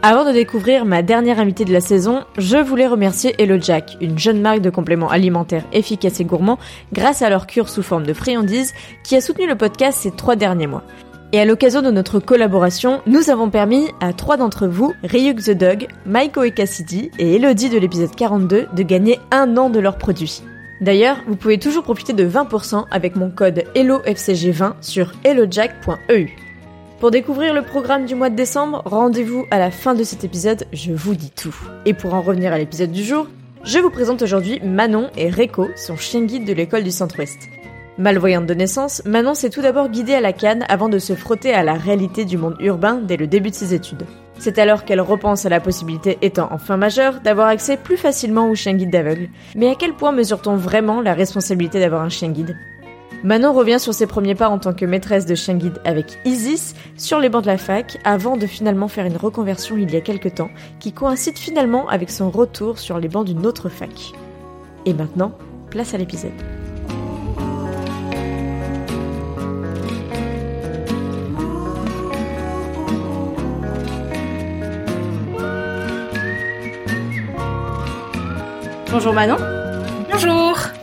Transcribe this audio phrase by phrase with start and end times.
[0.00, 4.16] Avant de découvrir ma dernière invitée de la saison, je voulais remercier Hello Jack, une
[4.16, 6.60] jeune marque de compléments alimentaires efficaces et gourmands
[6.92, 10.36] grâce à leur cure sous forme de friandises qui a soutenu le podcast ces trois
[10.36, 10.84] derniers mois.
[11.32, 15.50] Et à l'occasion de notre collaboration, nous avons permis à trois d'entre vous, Ryuk the
[15.50, 19.98] Dog, Maiko et Cassidy et Elodie de l'épisode 42, de gagner un an de leurs
[19.98, 20.42] produits.
[20.80, 26.47] D'ailleurs, vous pouvez toujours profiter de 20% avec mon code HelloFCG20 sur hellojack.eu.
[27.00, 30.66] Pour découvrir le programme du mois de décembre, rendez-vous à la fin de cet épisode,
[30.72, 31.54] je vous dis tout.
[31.84, 33.28] Et pour en revenir à l'épisode du jour,
[33.62, 37.38] je vous présente aujourd'hui Manon et Reiko, son chien guide de l'école du Centre-Ouest.
[37.98, 41.54] Malvoyante de naissance, Manon s'est tout d'abord guidée à la canne avant de se frotter
[41.54, 44.04] à la réalité du monde urbain dès le début de ses études.
[44.40, 48.56] C'est alors qu'elle repense à la possibilité, étant enfin majeure, d'avoir accès plus facilement au
[48.56, 49.28] chien guide d'aveugle.
[49.54, 52.56] Mais à quel point mesure-t-on vraiment la responsabilité d'avoir un chien guide?
[53.24, 56.74] Manon revient sur ses premiers pas en tant que maîtresse de chien guide avec Isis
[56.96, 60.00] sur les bancs de la fac avant de finalement faire une reconversion il y a
[60.00, 63.90] quelques temps qui coïncide finalement avec son retour sur les bancs d'une autre fac.
[64.86, 65.32] Et maintenant,
[65.70, 66.30] place à l'épisode.
[78.92, 79.36] Bonjour Manon.
[80.10, 80.77] Bonjour.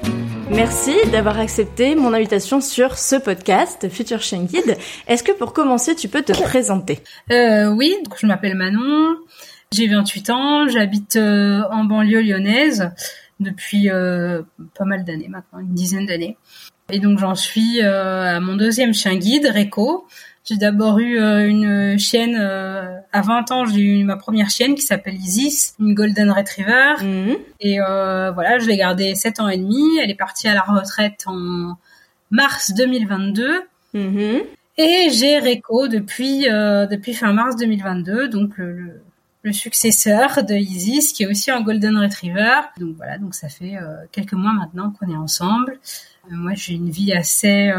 [0.51, 4.77] Merci d'avoir accepté mon invitation sur ce podcast Future Chien Guide.
[5.07, 6.99] Est-ce que pour commencer, tu peux te présenter?
[7.31, 9.15] Euh, Oui, je m'appelle Manon,
[9.71, 12.91] j'ai 28 ans, j'habite euh, en banlieue lyonnaise
[13.39, 14.43] depuis euh,
[14.77, 16.37] pas mal d'années maintenant, une dizaine d'années.
[16.91, 20.05] Et donc j'en suis à mon deuxième chien guide, Reco.
[20.45, 24.75] J'ai d'abord eu euh, une chienne, euh, à 20 ans, j'ai eu ma première chienne
[24.75, 26.93] qui s'appelle Isis, une Golden Retriever.
[27.01, 27.37] Mhm.
[27.61, 29.83] Et euh, voilà, je l'ai gardée 7 ans et demi.
[30.01, 31.77] Elle est partie à la retraite en
[32.29, 33.63] mars 2022.
[33.95, 34.41] Mhm.
[34.77, 39.01] Et j'ai Reco depuis, euh, depuis fin mars 2022, donc le, le,
[39.43, 42.61] le successeur de Isis, qui est aussi un Golden Retriever.
[42.79, 45.79] Donc voilà, donc ça fait euh, quelques mois maintenant qu'on est ensemble.
[46.25, 47.71] Euh, moi, j'ai une vie assez...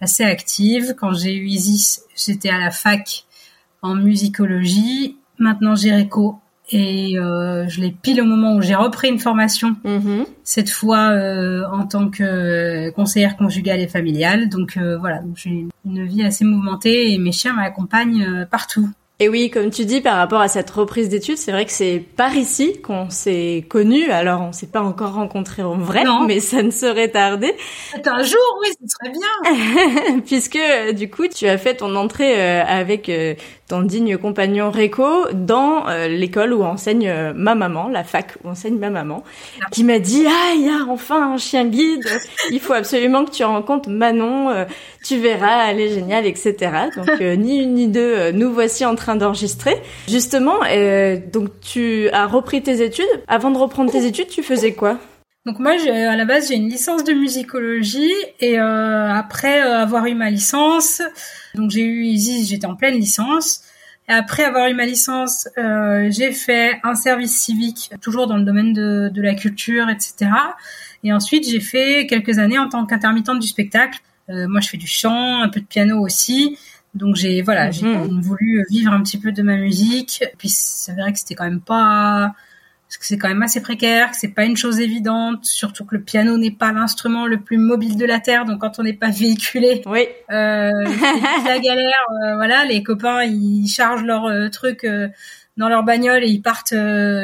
[0.00, 0.94] euh, assez active.
[0.98, 3.24] Quand j'ai eu Isis, j'étais à la fac
[3.82, 5.16] en musicologie.
[5.38, 6.38] Maintenant, j'ai Reco
[6.72, 10.24] et euh, je l'ai pile au moment où j'ai repris une formation, Mhm.
[10.42, 14.48] cette fois euh, en tant que conseillère conjugale et familiale.
[14.48, 18.88] Donc euh, voilà, j'ai une, vie assez mouvementée et mes chiens m'accompagnent euh, partout.
[19.18, 22.00] Et oui, comme tu dis, par rapport à cette reprise d'études, c'est vrai que c'est
[22.16, 24.10] par ici qu'on s'est connus.
[24.10, 26.24] Alors, on s'est pas encore rencontrés en vrai, Non.
[26.26, 27.54] mais ça ne saurait tarder,
[28.04, 30.20] Un jour, oui, ce serait bien.
[30.26, 30.58] puisque
[30.94, 33.34] du coup, tu as fait ton entrée euh, avec euh,
[33.68, 38.48] ton digne compagnon Reco dans euh, l'école où enseigne euh, ma maman, la fac où
[38.48, 39.24] enseigne ma maman,
[39.72, 42.06] qui m'a dit ah il y a enfin un chien guide,
[42.50, 44.64] il faut absolument que tu rencontres Manon, euh,
[45.04, 46.54] tu verras, elle est géniale, etc.
[46.96, 49.76] Donc euh, ni une ni deux, nous voici en train d'enregistrer.
[50.08, 53.04] Justement, euh, donc tu as repris tes études.
[53.28, 54.98] Avant de reprendre tes études, tu faisais quoi?
[55.46, 60.04] Donc moi, à la base, j'ai une licence de musicologie et euh, après euh, avoir
[60.06, 61.00] eu ma licence,
[61.54, 63.60] donc j'ai eu Isis, j'étais en pleine licence.
[64.08, 68.44] Et après avoir eu ma licence, euh, j'ai fait un service civique, toujours dans le
[68.44, 70.30] domaine de, de la culture, etc.
[71.04, 74.00] Et ensuite, j'ai fait quelques années en tant qu'intermittente du spectacle.
[74.30, 76.58] Euh, moi, je fais du chant, un peu de piano aussi.
[76.94, 78.20] Donc j'ai voilà, j'ai Mhm.
[78.20, 80.24] voulu vivre un petit peu de ma musique.
[80.38, 82.32] Puis c'est vrai que c'était quand même pas
[82.88, 85.96] parce que c'est quand même assez précaire, que c'est pas une chose évidente, surtout que
[85.96, 88.92] le piano n'est pas l'instrument le plus mobile de la terre, donc quand on n'est
[88.92, 90.70] pas véhiculé, oui, euh,
[91.42, 92.06] c'est la galère.
[92.24, 95.08] Euh, voilà, les copains ils chargent leur euh, truc euh,
[95.56, 96.74] dans leur bagnole et ils partent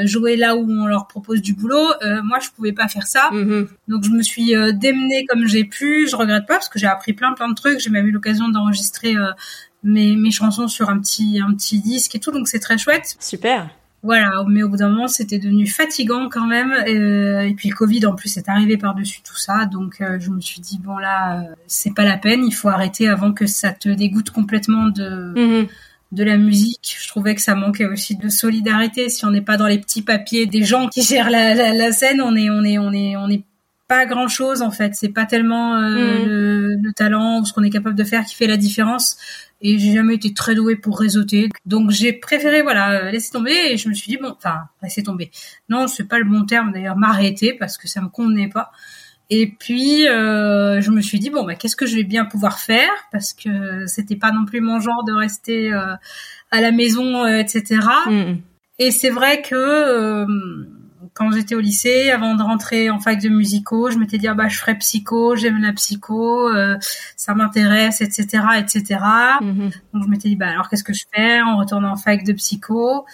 [0.05, 1.93] jouer là où on leur propose du boulot.
[2.25, 3.69] moi, je pouvais pas faire ça, Mhm.
[3.89, 6.09] donc je me suis démenée comme j'ai pu.
[6.09, 7.79] Je regrette pas parce que j'ai appris plein plein de trucs.
[7.81, 9.15] J'ai même eu l'occasion d'enregistrer
[9.85, 13.17] mes, mes chansons sur un petit un petit disque et tout, donc c'est très chouette.
[13.21, 13.69] super.
[14.05, 16.73] Voilà, mais au bout d'un moment, c'était devenu fatigant quand même.
[16.89, 19.65] Euh, et puis le Covid, en plus, est arrivé par-dessus tout ça.
[19.67, 22.45] Donc, euh, je me suis dit, bon là, euh, c'est pas la peine.
[22.45, 25.67] Il faut arrêter avant que ça te dégoûte complètement de, Mhm.
[26.11, 26.97] de la musique.
[27.01, 29.09] Je trouvais que ça manquait aussi de solidarité.
[29.09, 31.93] Si on n'est pas dans les petits papiers des gens qui gèrent la, la, la
[31.93, 33.45] scène, on est, on est, on est, on est
[33.89, 34.95] pas grand chose en fait.
[34.95, 36.29] C'est pas tellement euh, Mhm.
[36.29, 39.17] le, le talent ou ce qu'on est capable de faire qui fait la différence.
[39.61, 41.49] Et j'ai jamais été très douée pour réseauter.
[41.67, 45.31] Donc j'ai préféré voilà laisser tomber et je me suis dit bon enfin laisser tomber.
[45.69, 48.73] Non, c'est pas le bon terme d'ailleurs m'arrêter parce que ça me convenait pas.
[49.31, 52.59] Et puis euh, je me suis dit bon bah qu'est-ce que je vais bien pouvoir
[52.59, 52.91] faire?
[53.13, 55.95] Parce que c'était pas non plus mon genre de rester euh,
[56.51, 57.81] à la maison euh, etc.
[58.07, 58.41] Mhm.
[58.81, 60.27] Et c'est vrai que euh,
[61.15, 64.35] quand j'étais au lycée, avant de rentrer en fac de musico, je m'étais dit ah
[64.35, 66.77] bah je ferais psycho, j'aime la psycho, euh,
[67.17, 69.01] ça m'intéresse, etc., etc.
[69.41, 69.71] Mhm.
[69.93, 72.33] Donc je m'étais dit bah alors qu'est-ce que je fais en retournant en fac de
[72.33, 73.05] psycho?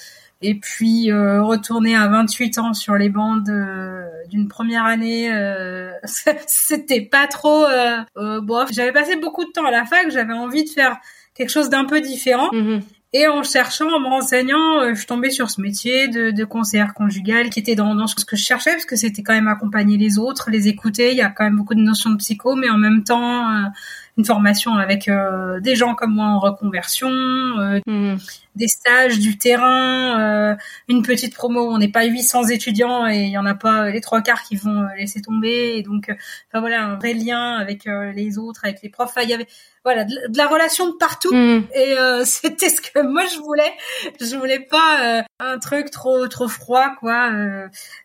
[0.41, 5.91] Et puis euh, retourner à 28 ans sur les bandes euh, d'une première année, euh,
[6.47, 7.65] c'était pas trop.
[7.65, 8.71] Euh, euh, bof.
[8.73, 10.99] J'avais passé beaucoup de temps à la fac, j'avais envie de faire
[11.35, 12.51] quelque chose d'un peu différent.
[12.53, 12.83] Mhm.
[13.15, 16.45] Et en cherchant, en me renseignant, euh, je suis tombée sur ce métier de, de
[16.45, 19.49] conseillère conjugale qui était dans, dans ce que je cherchais, parce que c'était quand même
[19.49, 21.13] accompagner les autres, les écouter.
[21.13, 23.69] Il y a quand même beaucoup de notions de psycho, mais en même temps, euh,
[24.19, 28.19] une formation avec euh, des gens comme moi en reconversion, euh, Mhm.
[28.57, 30.57] des stages, du terrain, euh,
[30.89, 33.91] une petite promo où on n'est pas 800 étudiants et il y en a pas
[33.91, 35.75] les trois quarts qui vont laisser tomber.
[35.77, 36.11] Et donc,
[36.49, 39.11] enfin voilà, un vrai lien avec les autres, avec les profs.
[39.11, 39.47] Enfin, il y avait
[39.85, 41.33] voilà de, de la relation de partout.
[41.33, 41.69] Mhm.
[41.75, 41.95] Et
[42.25, 43.73] c'était ce que moi je voulais.
[44.21, 47.31] Je voulais pas un truc trop trop froid quoi.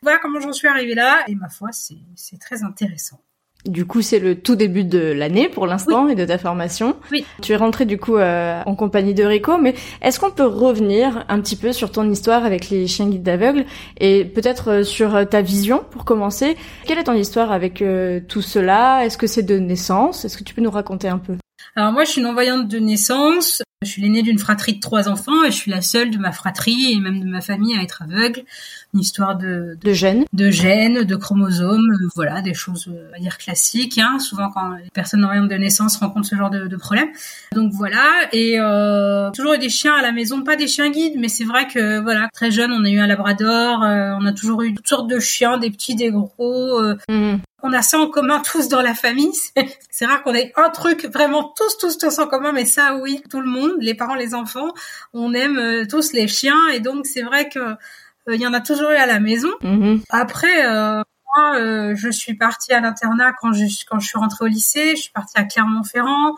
[0.03, 1.23] Voilà comment j'en suis arrivée là.
[1.27, 3.19] Et ma foi, c'est c'est très intéressant.
[3.65, 6.97] Du coup, c'est le tout début de l'année pour l'instant et de ta formation.
[7.11, 7.25] Oui.
[7.41, 11.25] Tu es rentrée du coup euh, en compagnie de Rico, mais est-ce qu'on peut revenir
[11.29, 13.65] un petit peu sur ton histoire avec les chiens guides d'aveugles
[13.99, 16.57] et peut-être euh, sur euh, ta vision pour commencer?
[16.85, 19.05] Quelle est ton histoire avec euh, tout cela?
[19.05, 20.25] Est-ce que c'est de naissance?
[20.25, 21.37] Est-ce que tu peux nous raconter un peu?
[21.75, 23.61] Alors moi, je suis une non-voyante de naissance.
[23.81, 26.31] Je suis l'aînée d'une fratrie de trois enfants et je suis la seule de ma
[26.31, 28.43] fratrie et même de ma famille à être aveugle.
[28.93, 33.07] Une histoire de, de, De gènes de gènes, de chromosomes, euh, voilà, des choses, euh,
[33.09, 33.97] on va dire classiques.
[33.97, 34.19] Hein.
[34.19, 37.09] Souvent, quand les personnes non-voyantes de naissance rencontrent ce genre de, de problème.
[37.53, 38.05] Donc voilà.
[38.31, 41.43] Et euh, toujours eu des chiens à la maison, pas des chiens guides, mais c'est
[41.43, 44.73] vrai que voilà, très jeune, on a eu un labrador, euh, on a toujours eu
[44.73, 46.79] toutes sortes de chiens, des petits, des gros.
[46.79, 47.39] euh, Mhm.
[47.63, 49.31] On a ça en commun tous dans la famille.
[49.89, 53.23] C'est- rare qu'on ait un truc vraiment tous, tous, tous en commun, mais ça, oui,
[53.29, 54.73] tout le monde, les parents, les enfants,
[55.13, 58.53] on aime euh, tous les chiens, et donc c'est vrai que euh, il y en
[58.53, 59.49] a toujours eu à la maison.
[59.61, 60.01] Mhm.
[60.09, 61.01] Après, euh,
[61.35, 64.95] moi, euh, je suis partie à l'internat quand je quand je suis rentrée au lycée.
[64.95, 66.35] Je suis partie à Clermont-Ferrand.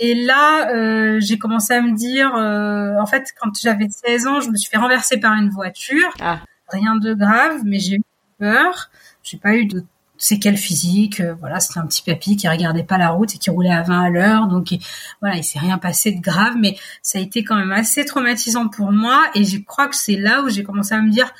[0.00, 4.56] Et là, j'ai commencé à me dire, en fait, quand j'avais 16 ans, je me
[4.56, 6.12] suis fait renverser par une voiture.
[6.20, 6.40] Ah.
[6.68, 8.02] Rien de grave, mais j'ai eu
[8.40, 8.90] peur.
[9.22, 9.84] J'ai pas eu de
[10.24, 11.20] séquelles physiques.
[11.20, 13.82] Euh, voilà, c'était un petit papy qui regardait pas la route et qui roulait à
[13.82, 14.46] 20 à l'heure.
[14.48, 14.80] Donc il-
[15.20, 18.68] voilà, il s'est rien passé de grave, mais ça a été quand même assez traumatisant
[18.68, 19.22] pour moi.
[19.34, 21.30] Et je crois que c'est là où j'ai commencé à me dire,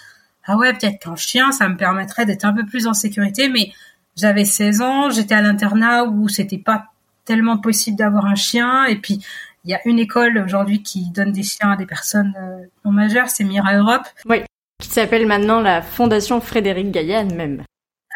[0.47, 3.49] ah ouais, peut-être qu'un chien, ça me permettrait d'être un peu plus en sécurité.
[3.49, 3.73] Mais
[4.17, 6.87] j'avais 16 ans, j'étais à l'internat où c'était pas
[7.25, 8.85] tellement possible d'avoir un chien.
[8.85, 9.25] Et puis
[9.65, 12.93] il y a une école aujourd'hui qui donne des chiens à des personnes euh, non
[12.93, 14.03] majeures, c'est Mira Europe.
[14.83, 17.63] Qui s'appelle maintenant la Fondation Frédéric Gaillan même.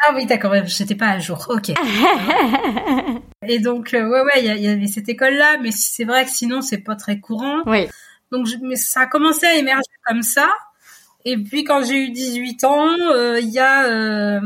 [0.07, 1.45] Ah oui, d'accord, j'étais pas à jour.
[1.49, 1.69] Ok.
[3.47, 6.61] Et donc, euh, ouais, ouais, il y, avait cette école-là, mais c'est vrai que sinon,
[6.61, 7.61] c'est pas très courant.
[7.65, 7.87] oui.
[8.31, 10.49] Donc, je- mais ça a commencé à émerger comme ça.
[11.25, 14.39] Et puis, quand j'ai eu 18 ans, euh, il y a euh,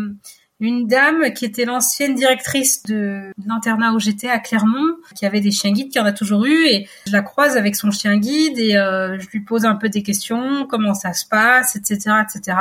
[0.62, 5.52] une dame qui était l'ancienne directrice de l'internat où j'étais à Clermont, qui avait des
[5.52, 8.58] chiens guides, qui en a toujours eu, et je la croise avec son chien guide
[8.58, 12.58] et je lui pose un peu des questions, comment ça se passe, etc., etc.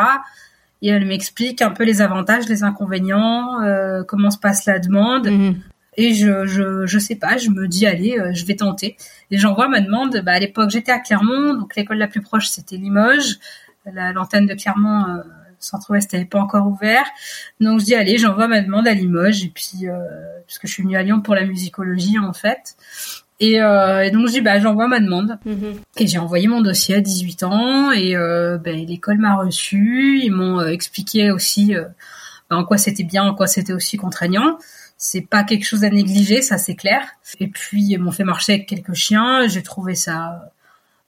[0.83, 5.29] Et elle m'explique un peu les avantages, les inconvénients, euh, comment se passe la demande.
[5.29, 5.61] Mhm.
[5.97, 8.97] Et je, je, je sais pas, je me dis, allez, euh, je vais tenter.
[9.31, 10.21] Et j'envoie ma demande.
[10.25, 13.37] Bah, à l'époque, j'étais à Clermont, donc l'école la plus proche, c'était Limoges.
[13.85, 15.23] La- L'antenne de Clermont, euh,
[15.59, 17.05] Centre-Ouest, n'avait pas encore ouvert.
[17.61, 19.45] Donc je dis, allez, j'envoie ma demande à Limoges.
[19.45, 19.99] Et puis, euh,
[20.47, 22.75] puisque je suis venue à Lyon pour la musicologie, en fait.
[23.43, 25.37] Et, euh, et donc je dis bah j'envoie ma demande.
[25.45, 25.81] Mhm.
[25.97, 30.21] Et j'ai envoyé mon dossier à 18 ans et euh, ben, l'école m'a reçu.
[30.23, 31.87] Ils m'ont euh, expliqué aussi euh,
[32.49, 34.59] ben, en quoi c'était bien, en quoi c'était aussi contraignant.
[34.97, 37.03] C'est pas quelque chose à négliger, ça c'est clair.
[37.41, 39.49] Et puis ils m'ont fait marcher avec quelques chiens.
[39.49, 40.53] J'ai trouvé ça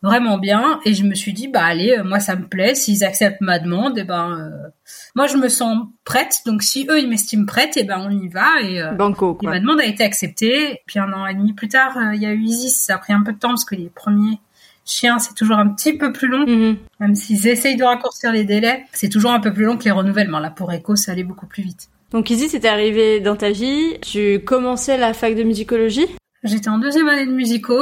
[0.05, 0.81] vraiment bien.
[0.85, 2.75] Et je me suis dit bah allez euh, moi ça me plaît.
[2.75, 4.69] S'ils acceptent ma demande et eh ben euh,
[5.17, 6.43] moi je me sens prête.
[6.47, 8.61] Donc si eux ils m'estiment prête et eh ben on y va.
[8.63, 10.83] Et, euh, Banco, ma demande a été acceptée.
[10.87, 12.77] Puis un an et demi plus tard il y a eu Isis.
[12.77, 14.39] Ça a pris un peu de temps parce que les premiers
[14.85, 16.45] chiens c'est toujours un petit peu plus long.
[16.45, 16.77] Mm-hmm.
[17.01, 19.91] même s'ils essayent de raccourcir les délais c'est toujours un peu plus long que les
[19.91, 20.41] renouvellements.
[20.41, 21.89] Là pour Echo ça allait beaucoup plus vite.
[22.11, 23.99] Donc Isis c'était arrivé dans ta vie.
[24.03, 26.07] Tu commençais la fac de musicologie?
[26.43, 27.75] J'étais en deuxième année de musico.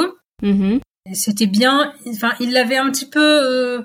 [0.44, 0.80] Mm-hmm.
[1.14, 1.92] C'était bien.
[2.06, 3.82] Enfin, ils l'avaient un petit peu euh,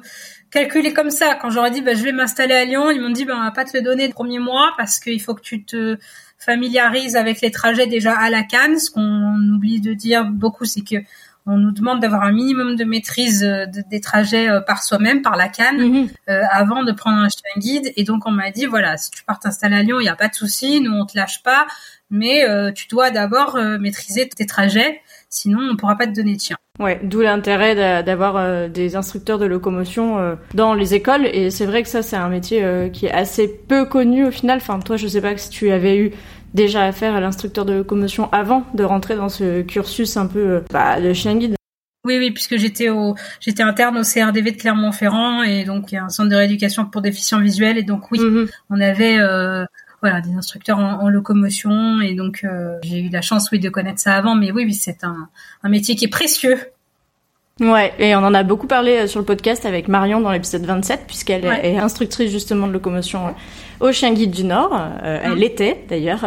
[0.52, 1.36] calculé comme ça.
[1.36, 3.52] Quand j'aurais dit, bah, je vais m'installer à Lyon, ils m'ont dit, bah, on va
[3.52, 5.98] pas te le donner le premier mois parce qu'il faut que tu te
[6.38, 8.78] familiarises avec les trajets déjà à la canne.
[8.80, 10.98] Ce qu'on oublie de dire beaucoup, c'est que
[11.50, 15.38] on nous demande d'avoir un minimum de maîtrise euh, des trajets euh, par soi-même, par
[15.38, 16.10] la canne, mhm.
[16.52, 17.94] avant de prendre un chien guide.
[17.96, 20.16] Et donc on m'a dit voilà, si tu pars t'installer à Lyon, il n'y a
[20.16, 21.66] pas de souci, nous on te lâche pas,
[22.10, 26.58] mais tu dois d'abord maîtriser tes trajets, sinon on pourra pas te donner de chien.
[26.80, 31.26] Ouais, d'où l'intérêt d'avoir euh, des instructeurs de locomotion euh, dans les écoles.
[31.26, 34.32] Et c'est vrai que ça, c'est un métier euh, qui est assez peu connu au
[34.32, 34.58] final.
[34.58, 36.12] Enfin, toi, je sais pas si tu avais eu
[36.54, 41.02] déjà affaire à l'instructeur de locomotion avant de rentrer dans ce cursus un peu bah,
[41.02, 41.56] de chien guide.
[42.06, 45.98] Oui, oui, puisque j'étais au, j'étais interne au CRDV de Clermont-Ferrand et donc il y
[45.98, 48.50] a un centre de rééducation pour déficients visuels et donc oui, mm-hmm.
[48.70, 49.18] on avait
[50.01, 54.00] voilà des instructeurs en, locomotion et donc euh, j'ai eu la chance oui de connaître
[54.00, 55.30] ça avant mais oui oui c'est un,
[55.63, 56.58] un métier qui est précieux
[57.60, 60.63] Ouais, et on en a beaucoup parlé euh, sur le podcast avec Marion dans l'épisode
[60.63, 63.32] 27, puisqu'elle est instructrice justement de locomotion euh,
[63.88, 64.80] au Chien Guide du Nord.
[65.04, 65.36] Elle mm.
[65.36, 66.24] l'était d'ailleurs.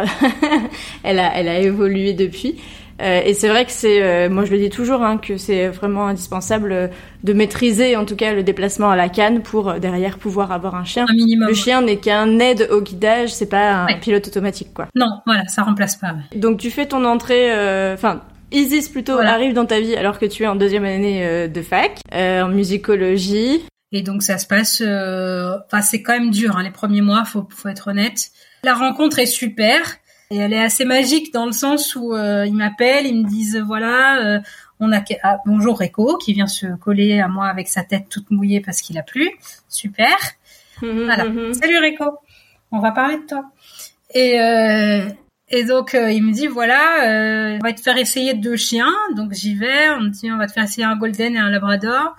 [1.03, 2.57] elle, a, elle a évolué depuis.
[3.01, 5.67] Euh, et c'est vrai que c'est, euh, moi je le dis toujours, hein, que c'est
[5.69, 6.87] vraiment indispensable euh,
[7.23, 10.83] de maîtriser en tout cas le déplacement à la canne pour derrière pouvoir avoir un
[10.83, 11.05] chien.
[11.09, 11.47] Un minimum.
[11.47, 14.87] Le chien n'est qu'un aide au guidage, c'est pas un pilote automatique quoi.
[14.95, 16.13] Non, voilà, ça remplace pas.
[16.35, 17.51] Donc tu fais ton entrée,
[17.93, 21.61] enfin Isis plutôt arrive dans ta vie alors que tu es en deuxième année de
[21.61, 23.63] fac en musicologie.
[23.93, 27.47] Et donc ça se passe, enfin c'est quand même dur hein, les premiers mois, faut
[27.49, 28.31] faut être honnête.
[28.63, 29.97] La rencontre est super.
[30.31, 33.57] Et elle est assez magique dans le sens où euh, ils m'appellent, ils me disent
[33.57, 34.39] voilà, euh,
[34.79, 38.31] on a ah, bonjour Rico qui vient se coller à moi avec sa tête toute
[38.31, 39.29] mouillée parce qu'il a plu.
[39.67, 40.15] Super.
[40.81, 41.25] Mhm, voilà.
[41.25, 41.53] Mhm.
[41.53, 42.05] Salut Rico.
[42.71, 43.43] On va parler de toi.
[44.13, 45.09] Et euh,
[45.49, 48.93] et donc il me dit voilà, on va te faire essayer deux chiens.
[49.17, 49.89] Donc j'y vais.
[49.89, 52.15] On me dit on va te faire essayer un golden et un labrador.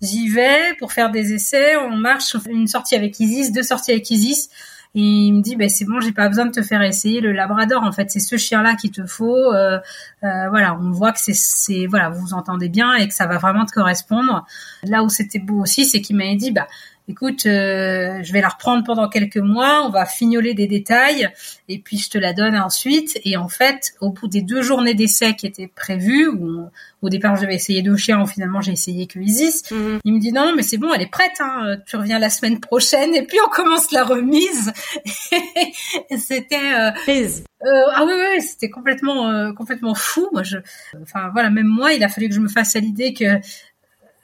[0.00, 1.76] J'y vais pour faire des essais.
[1.76, 4.48] On marche, on fait une sortie avec Isis, deux sorties avec Isis
[4.94, 7.30] et il me dit ben c'est bon j'ai pas besoin de te faire essayer le
[7.30, 7.82] labrador.
[7.84, 9.52] En fait c'est ce chien là qu'il te faut.
[9.52, 9.78] Euh,
[10.24, 13.26] euh, voilà on voit que c'est c'est voilà vous vous entendez bien et que ça
[13.26, 14.44] va vraiment te correspondre.
[14.82, 16.66] Là où c'était beau aussi c'est qu'il m'a dit bah
[17.08, 21.28] écoute, euh, je vais la reprendre pendant quelques mois, on va fignoler des détails
[21.68, 23.20] et puis je te la donne ensuite.
[23.24, 26.68] Et en fait, au bout des deux journées d'essai qui étaient prévues, où
[27.02, 29.98] au départ je devais essayer deux chiens, finalement j'ai essayé que Isis, mhm.
[30.04, 32.60] il me dit non, mais c'est bon, elle est prête, hein, tu reviens la semaine
[32.60, 34.72] prochaine et puis on commence la remise.
[36.18, 40.28] c'était euh, euh, ah oui, oui, c'était complètement euh, complètement fou.
[40.32, 40.58] Moi, je,
[41.02, 43.38] enfin voilà, même moi, il a fallu que je me fasse à l'idée que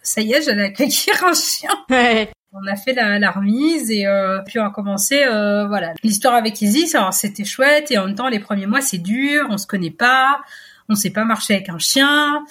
[0.02, 1.70] ça y est, j'allais accueillir un chien.
[1.90, 2.30] Ouais.
[2.58, 6.62] On a fait la, remise et euh, puis on a commencé euh, voilà l'histoire avec
[6.62, 6.94] Isis.
[6.94, 9.90] Alors c'était chouette et en même temps les premiers mois c'est dur, on se connaît
[9.90, 10.40] pas,
[10.88, 12.44] on sait pas marcher avec un chien.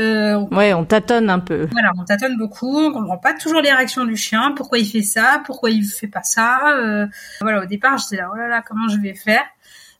[0.00, 1.68] Euh, ouais, on tâtonne un peu.
[1.70, 5.02] Voilà, on tâtonne beaucoup, on comprend pas toujours les réactions du chien, pourquoi il fait
[5.02, 6.76] ça, pourquoi il fait pas ça.
[6.76, 7.06] Euh,
[7.40, 9.44] voilà, au départ j'étais là, oh là là, comment je vais faire?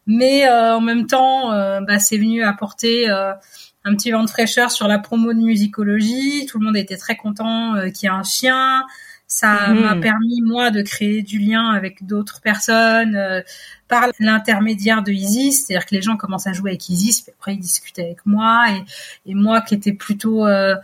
[0.09, 1.51] Mais en même temps,
[1.83, 6.47] bah, c'est venu apporter un petit vent de fraîcheur sur la promo de musicologie.
[6.47, 8.85] Tout le monde était très content qu'il y ait un chien.
[9.35, 9.81] Ça mhm.
[9.81, 13.41] m'a permis moi de créer du lien avec d'autres personnes euh,
[13.89, 17.55] par l'intermédiaire de Isis, c'est-à-dire que les gens commencent à jouer avec Isis, puis après
[17.55, 20.75] ils discutent avec moi et, et moi qui étais plutôt euh,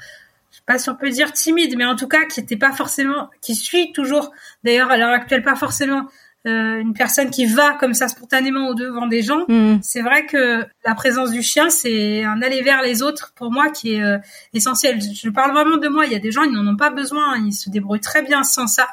[0.50, 2.72] je sais pas si on peut dire timide, mais en tout cas qui était pas
[2.72, 4.32] forcément, qui suis toujours,
[4.64, 6.08] d'ailleurs à l'heure actuelle pas forcément
[6.48, 9.78] euh, une personne qui va comme ça spontanément au devant des gens, mm.
[9.82, 13.70] c'est vrai que la présence du chien, c'est un aller vers les autres pour moi
[13.70, 14.18] qui est euh,
[14.54, 14.98] essentiel.
[15.00, 16.06] Je parle vraiment de moi.
[16.06, 18.42] Il y a des gens, ils n'en ont pas besoin, ils se débrouillent très bien
[18.42, 18.88] sans ça.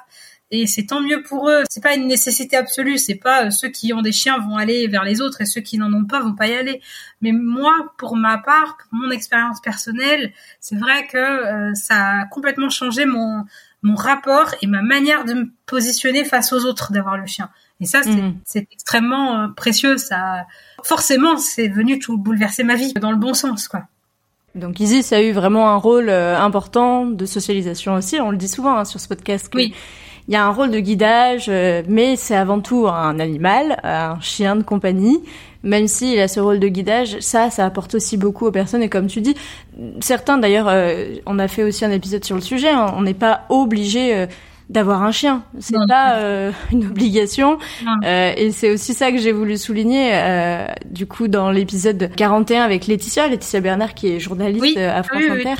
[0.51, 1.63] Et c'est tant mieux pour eux.
[1.69, 2.97] C'est pas une nécessité absolue.
[2.97, 5.62] C'est pas euh, ceux qui ont des chiens vont aller vers les autres et ceux
[5.62, 6.81] qui n'en ont pas vont pas y aller.
[7.21, 12.69] Mais moi, pour ma part, pour mon expérience personnelle, c'est vrai que ça a complètement
[12.69, 13.45] changé mon
[13.86, 17.50] mon rapport et ma manière de me positionner face aux autres d'avoir le chien.
[17.80, 18.65] Et ça, c'est mhm.
[18.72, 19.98] extrêmement euh, précieux.
[19.98, 20.46] Ça,
[20.84, 23.84] forcément, c'est venu tout bouleverser ma vie dans le bon sens, quoi.
[24.56, 28.22] Donc Isis a eu vraiment un rôle important de socialisation aussi.
[28.22, 29.51] On le dit souvent hein, sur ce podcast.
[29.54, 29.74] oui.
[30.27, 31.50] Il y a un rôle de guidage,
[31.88, 35.22] mais c'est avant tout un animal, un chien de compagnie
[35.65, 38.84] même s'il a ce rôle de guidage, ça, ça apporte aussi beaucoup aux personnes.
[38.84, 39.36] Et comme tu dis,
[40.00, 43.41] certains d'ailleurs, euh, on a fait aussi un épisode sur le sujet, on n'est pas
[43.50, 44.27] obligé euh,
[44.69, 45.43] d'avoir un chien.
[45.60, 47.57] C'est pas euh, une obligation.
[48.03, 52.63] Euh, et c'est aussi ça que j'ai voulu souligner, euh, du coup, dans l'épisode 41
[52.63, 55.55] avec Laetitia, Laetitia Bernard, qui est journaliste à France Inter.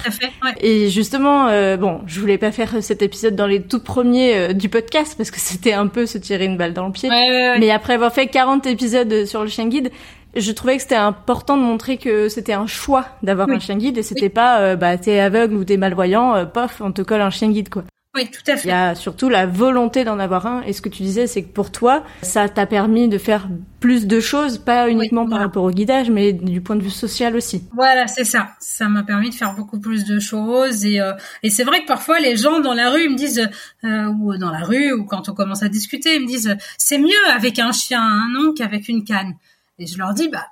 [0.62, 1.46] Et justement,
[1.78, 5.40] bon, je voulais pas faire cet épisode dans les tout premiers du podcast parce que
[5.46, 7.10] c'était un peu se tirer une balle dans le pied.
[7.10, 9.92] Mais après avoir fait 40 épisodes sur le chien guide,
[10.36, 13.98] je trouvais que c'était important de montrer que c'était un choix d'avoir un chien guide
[13.98, 17.50] et c'était pas bah t'es aveugle ou t'es malvoyant, pof, on te colle un chien
[17.52, 17.84] guide quoi.
[18.16, 18.70] Oui, tout à fait.
[18.70, 20.62] Il y a surtout la volonté d'en avoir un.
[20.62, 23.50] Et ce que tu disais, c'est que pour toi, ça t'a permis de faire
[23.82, 27.36] plus de choses, pas uniquement par rapport au guidage, mais du point de vue social
[27.36, 27.64] aussi.
[27.74, 28.52] Voilà, c'est ça.
[28.62, 30.86] Ça m'a permis de faire beaucoup plus de choses.
[30.86, 31.12] Et, euh,
[31.44, 33.50] et c'est vrai que parfois, les gens dans la rue me disent,
[33.84, 36.98] euh, ou dans la rue, ou quand on commence à discuter, ils me disent, c'est
[36.98, 39.36] mieux avec un chien, un nom qu'avec une canne.
[39.78, 40.46] Et je leur dis, bah,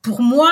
[0.00, 0.50] pour moi,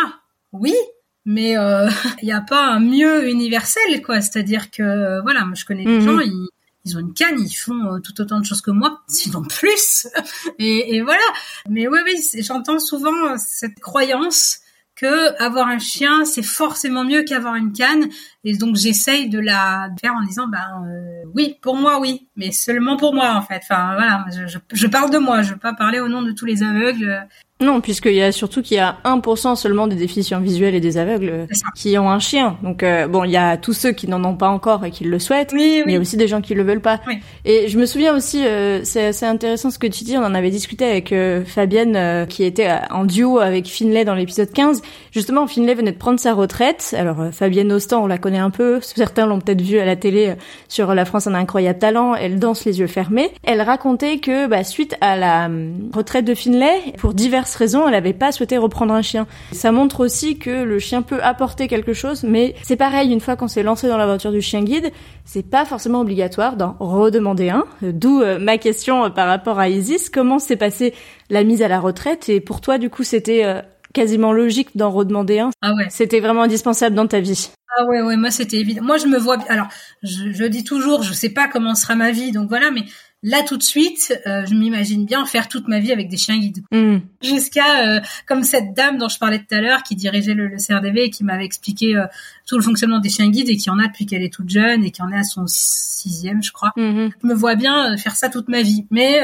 [0.51, 0.75] oui,
[1.25, 1.89] mais euh,
[2.23, 4.21] il n'y a pas un mieux universel quoi.
[4.21, 6.05] C'est-à-dire que voilà moi je connais des mhm.
[6.05, 6.49] gens ils,
[6.85, 10.07] ils ont une canne ils font euh, tout autant de choses que moi sinon plus.
[10.59, 11.23] Et, et voilà.
[11.69, 14.61] Mais oui oui j'entends souvent cette croyance
[14.95, 18.09] que avoir un chien c'est forcément mieux qu'avoir une canne
[18.45, 22.51] et donc j'essaye de la faire en disant ben euh, oui pour moi oui mais
[22.51, 25.59] seulement pour moi en fait enfin voilà je, je, je parle de moi je veux
[25.59, 27.27] pas parler au nom de tous les aveugles
[27.63, 30.99] non, puisqu'il y a surtout qu'il y a 1% seulement des déficients visuels et des
[30.99, 31.47] aveugles
[31.77, 32.59] qui ont un chien.
[32.63, 35.05] Donc euh, bon, il y a tous ceux qui n'en ont pas encore et qui
[35.05, 37.01] le souhaitent, mais il y a aussi des gens qui le veulent pas.
[37.45, 40.35] Et je me souviens aussi, euh, c'est assez intéressant ce que tu dis, on en
[40.35, 44.83] avait discuté avec euh, Fabienne qui était en duo avec Finlay dans l'épisode 15.
[45.13, 46.95] Justement, Finlay venait de prendre sa retraite.
[46.99, 50.35] Alors Fabienne Ostan, on la connaît un peu, certains l'ont peut-être vue à la télé
[50.69, 53.31] sur La France a un incroyable talent, elle danse les yeux fermés.
[53.43, 55.51] Elle racontait que bah, suite à la
[55.93, 59.27] retraite de Finlay, pour diverses raison, elle n'avait pas souhaité reprendre un chien.
[59.53, 63.37] Ça montre aussi que le chien peut apporter quelque chose, mais c'est pareil, une fois
[63.37, 64.93] qu'on s'est lancé dans l'aventure du chien guide,
[65.25, 67.65] c'est pas forcément obligatoire d'en redemander un.
[67.83, 70.95] D'où euh, ma question euh, par rapport à Isis, comment s'est passée
[71.31, 72.29] la mise à la retraite?
[72.29, 73.61] Et pour toi, du coup, c'était euh,
[73.93, 75.51] quasiment logique d'en redemander un.
[75.61, 75.87] Ah ouais.
[75.91, 77.51] C'était vraiment indispensable dans ta vie.
[77.77, 78.83] Ah ouais, ouais, moi c'était évident.
[78.83, 79.39] Moi je me vois.
[79.49, 79.69] Alors,
[80.03, 82.85] je, je dis toujours, je sais pas comment sera ma vie, donc voilà, mais
[83.23, 86.39] là tout de suite, euh, je m'imagine bien faire toute ma vie avec des chiens
[86.39, 86.63] guides.
[86.73, 86.99] Hmm.
[87.23, 91.05] Jusqu'à euh, comme cette dame dont je parlais tout à l'heure qui dirigeait le, CRDV
[91.05, 92.07] et qui m'avait expliqué euh,
[92.47, 94.85] tout le fonctionnement des chiens guides et qui en a depuis qu'elle est toute jeune
[94.85, 96.73] et qui en est à son sixième, je crois.
[96.77, 97.11] Hmm.
[97.23, 98.87] Je me vois bien faire ça toute ma vie.
[98.91, 99.21] Mais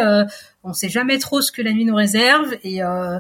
[0.69, 3.19] on sait jamais trop ce que la vie nous réserve et euh,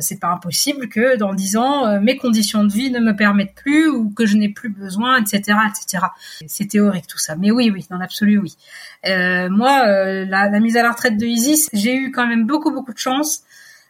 [0.00, 3.54] c'est pas impossible que dans dix ans euh, mes conditions de vie ne me permettent
[3.54, 6.06] plus ou que je n'ai plus besoin, etc., etc.
[6.46, 8.56] C'est théorique tout ça, mais oui, oui, dans l'absolu, oui.
[9.06, 12.70] Euh, moi, la, la, mise à la retraite de Isis, j'ai eu quand même beaucoup,
[12.70, 13.42] beaucoup de chance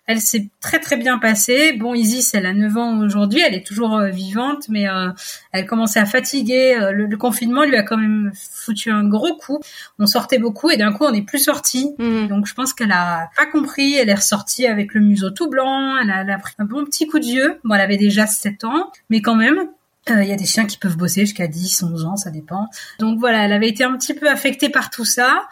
[0.09, 1.75] elle s'est très très bien passée.
[1.75, 5.11] Bon, Isis, elle a 9 ans aujourd'hui, elle est toujours euh, vivante, mais euh,
[5.53, 6.79] elle commençait à fatiguer.
[6.81, 9.61] Euh, le, confinement lui a quand même foutu un gros coup.
[9.99, 11.91] On sortait beaucoup et d'un coup, on n'est plus sorti.
[11.99, 12.29] Mhm.
[12.29, 13.97] Donc, je pense qu'elle a pas compris.
[13.97, 15.99] Elle est ressortie avec le museau tout blanc.
[15.99, 17.61] Elle a, elle a pris un bon petit coup de vieux.
[17.63, 19.59] Bon, elle avait déjà 7 ans, mais quand même.
[20.11, 22.69] Il y a des chiens qui peuvent bosser jusqu'à 10, 11 ans, ça dépend.
[22.99, 25.47] Donc voilà, elle avait été un petit peu affectée par tout ça.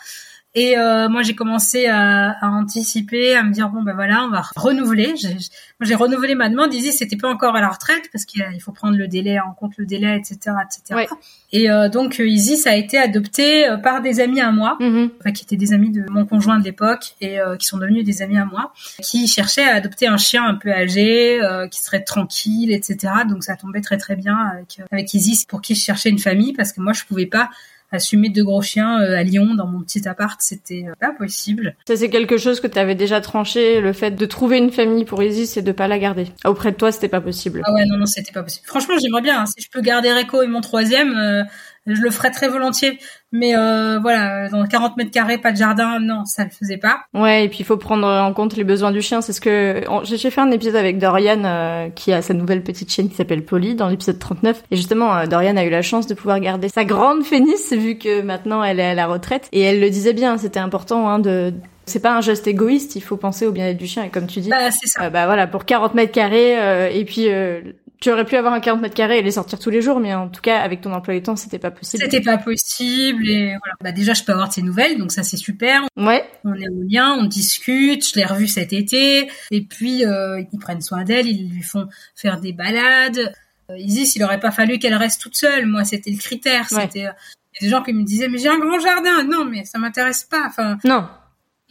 [0.57, 4.31] Et euh, moi, j'ai commencé à, à, anticiper, à me dire bon ben voilà, on
[4.31, 5.15] va renouveler.
[5.17, 6.73] J'ai, moi, j'ai renouvelé ma demande.
[6.73, 9.53] Ils disaient c'était pas encore à la retraite parce qu'il faut prendre le délai en
[9.53, 11.07] compte le délai, etc., etc.
[11.53, 15.11] Et euh, donc Isis a été adopté euh, par des amis à moi, mm-hmm.
[15.21, 18.05] enfin, qui étaient des amis de mon conjoint de l'époque et euh, qui sont devenus
[18.05, 21.83] des amis à moi, qui cherchaient à adopter un chien un peu âgé, euh, qui
[21.83, 23.13] serait tranquille, etc.
[23.29, 26.53] Donc ça tombait très très bien avec avec Isis pour qui je cherchais une famille
[26.53, 27.51] parce que moi je pouvais pas
[27.97, 31.77] assumer deux gros chiens euh, à Lyon dans mon petit appart, c'était euh, pas possible.
[31.87, 35.05] Ça c'est quelque chose que tu avais déjà tranché, le fait de trouver une famille
[35.05, 36.27] pour Isis et de pas la garder.
[36.45, 37.63] Auprès de toi, c'était pas possible.
[37.65, 38.67] Ah ouais, non, non, c'était pas possible.
[38.67, 39.41] Franchement, j'aimerais bien.
[39.41, 39.47] Hein.
[39.47, 41.43] si je peux garder Reco et mon troisième, euh,
[41.87, 42.99] je le ferais très volontiers.
[43.33, 47.01] Mais euh, voilà, dans 40 mètres carrés, pas de jardin, non, ça le faisait pas.
[47.15, 49.21] Ouais, et puis il faut prendre en compte les besoins du chien.
[49.21, 52.91] C'est ce que j'ai fait un épisode avec Dorian euh, qui a sa nouvelle petite
[52.91, 54.63] chienne qui s'appelle Polly dans l'épisode 39.
[54.71, 57.99] Et justement, euh, Dorian a eu la chance de pouvoir garder sa grande Phénix vu
[57.99, 59.49] que maintenant elle est à la retraite.
[59.53, 61.53] Et elle le disait bien, c'était important hein, de
[61.87, 64.05] c'est pas un geste égoïste, il faut penser au bien-être du chien.
[64.05, 65.05] Et comme tu dis, bah, ça.
[65.05, 67.61] Euh, bah voilà, pour 40 mètres carrés, euh, et puis euh,
[68.01, 70.15] tu aurais pu avoir un 40 mètres carrés et les sortir tous les jours, mais
[70.15, 72.03] en tout cas, avec ton emploi du temps, c'était pas possible.
[72.03, 73.75] C'était pas possible, et voilà.
[73.83, 75.83] Bah, déjà, je peux avoir ces nouvelles, donc ça, c'est super.
[75.97, 76.25] Ouais.
[76.45, 80.83] On est au lien, on discute, je l'ai revu cet été, et puis, ils prennent
[80.83, 83.33] soin d'elle, ils lui font faire des balades.
[83.77, 85.67] Isis, il aurait pas fallu qu'elle reste toute seule.
[85.67, 86.69] Moi, c'était le critère.
[86.69, 87.17] C'était il y a
[87.63, 89.25] des gens qui me disaient mais j'ai un grand jardin.
[89.25, 90.45] Non, mais ça m'intéresse pas.
[90.47, 91.09] Enfin, non.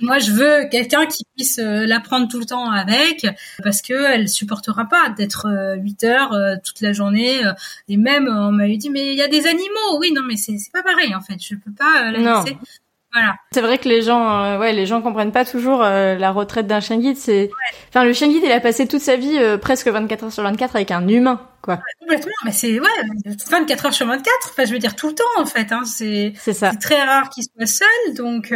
[0.02, 3.26] Moi, je veux quelqu'un qui puisse euh, la prendre tout le temps avec,
[3.64, 7.42] parce que elle supportera pas d'être 8 euh, heures euh, toute la journée.
[7.88, 9.98] et même, on m'avait dit, mais il y a des animaux.
[10.00, 11.38] Oui, non, mais c'est pas pareil en fait.
[11.40, 12.58] Je peux pas la laisser.
[13.14, 13.36] Voilà.
[13.54, 16.98] C'est vrai que les gens, ouais, les gens comprennent pas toujours la retraite d'un chien
[16.98, 17.16] guide.
[17.16, 17.50] C'est,
[17.88, 20.76] enfin, le chien guide, il a passé toute sa vie presque 24 heures sur 24
[20.76, 21.80] avec un humain, quoi.
[22.02, 22.90] complètement, mais c'est ouais,
[23.50, 24.50] 24 heures sur 24.
[24.52, 25.72] Enfin, je veux dire tout le temps en fait.
[25.72, 26.72] Hein, c'est, c'est ça.
[26.72, 28.52] C'est très rare qu'il soit seul, donc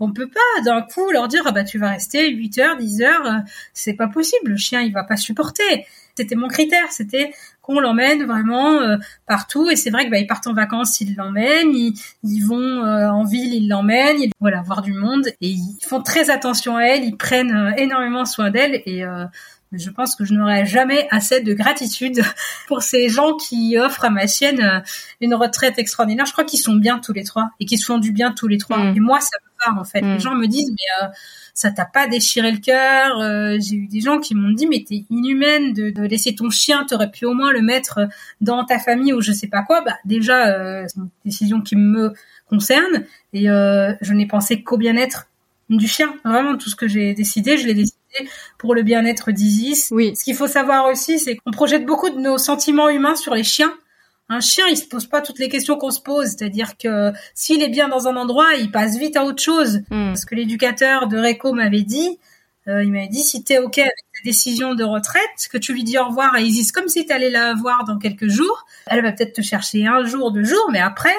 [0.00, 3.02] on peut pas d'un coup leur dire ah bah tu vas rester 8 heures, 10
[3.02, 3.38] heures, euh,
[3.72, 5.86] c'est pas possible, le chien il va pas supporter.
[6.16, 9.68] C'était mon critère, c'était qu'on l'emmène vraiment euh, partout.
[9.68, 13.24] Et c'est vrai que bah, ils partent en vacances, ils l'emmènent, ils, vont euh, en
[13.24, 15.26] ville, ils l'emmènent, ils voilà voir du monde.
[15.40, 18.80] Et ils font très attention à elle, ils prennent énormément soin d'elle.
[18.86, 19.02] Et
[19.72, 22.22] je pense que je n'aurai jamais assez de gratitude
[22.68, 24.82] pour ces gens qui offrent à ma chienne
[25.20, 26.26] une retraite extraordinaire.
[26.26, 28.48] Je crois qu'ils sont bien tous les trois et qu'ils se font du bien tous
[28.48, 28.78] les trois.
[28.78, 28.96] Mm.
[28.96, 29.36] Et moi, ça
[29.72, 30.00] en fait.
[30.00, 30.20] Les mm.
[30.20, 31.08] gens me disent mais euh,
[31.54, 33.18] ça t'a pas déchiré le cœur.
[33.20, 36.50] Euh, j'ai eu des gens qui m'ont dit mais t'es inhumaine de, de, laisser ton
[36.50, 38.00] chien, t'aurais pu au moins le mettre
[38.40, 39.82] dans ta famille ou je sais pas quoi.
[39.82, 42.12] Bah déjà euh, c'est une décision qui me
[42.48, 45.28] concerne et je n'ai pensé qu'au bien-être
[45.70, 46.14] du chien.
[46.24, 47.96] Vraiment tout ce que j'ai décidé, je l'ai décidé
[48.58, 49.88] pour le bien-être d'Isis.
[49.90, 50.14] Oui.
[50.16, 53.44] Ce qu'il faut savoir aussi, c'est qu'on projette beaucoup de nos sentiments humains sur les
[53.44, 53.72] chiens.
[54.28, 57.62] Un chien, il se pose pas toutes les questions qu'on se pose, c'est-à-dire que s'il
[57.62, 59.82] est bien dans un endroit, il passe vite à autre chose.
[59.90, 60.14] Hmm.
[60.14, 62.18] Ce que l'éducateur de Réco m'avait dit,
[62.66, 65.84] euh, il m'avait dit si t'es ok avec ta décision de retraite, que tu lui
[65.84, 69.12] dis au revoir à Isis comme si t'allais la voir dans quelques jours, elle va
[69.12, 71.14] peut-être te chercher un jour, deux jours, mais après,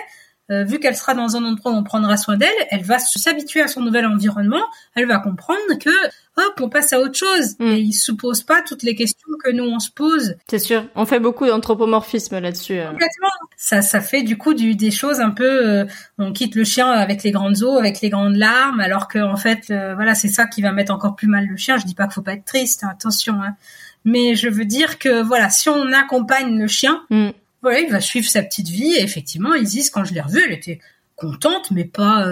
[0.51, 3.61] euh, vu qu'elle sera dans un endroit où on prendra soin d'elle, elle va s'habituer
[3.61, 4.63] à son nouvel environnement,
[4.95, 5.89] elle va comprendre que
[6.37, 7.55] hop, on passe à autre chose.
[7.59, 7.67] Mm.
[7.67, 10.35] Et ils se posent pas toutes les questions que nous on se pose.
[10.47, 10.85] C'est sûr.
[10.95, 12.79] On fait beaucoup d'anthropomorphisme là-dessus.
[12.79, 12.91] Euh.
[12.91, 13.27] Complètement.
[13.57, 15.67] Ça, ça fait du coup du, des choses un peu.
[15.67, 15.85] Euh,
[16.17, 19.37] on quitte le chien avec les grandes os, avec les grandes larmes, alors que en
[19.37, 21.77] fait, euh, voilà, c'est ça qui va mettre encore plus mal le chien.
[21.77, 23.41] Je dis pas qu'il faut pas être triste, hein, attention.
[23.41, 23.55] Hein.
[24.03, 27.29] Mais je veux dire que voilà, si on accompagne le chien, mm.
[27.61, 28.93] voilà, il va suivre sa petite vie.
[28.93, 30.79] Et effectivement, Isis, quand je l'ai revue, elle était
[31.15, 32.25] contente, mais pas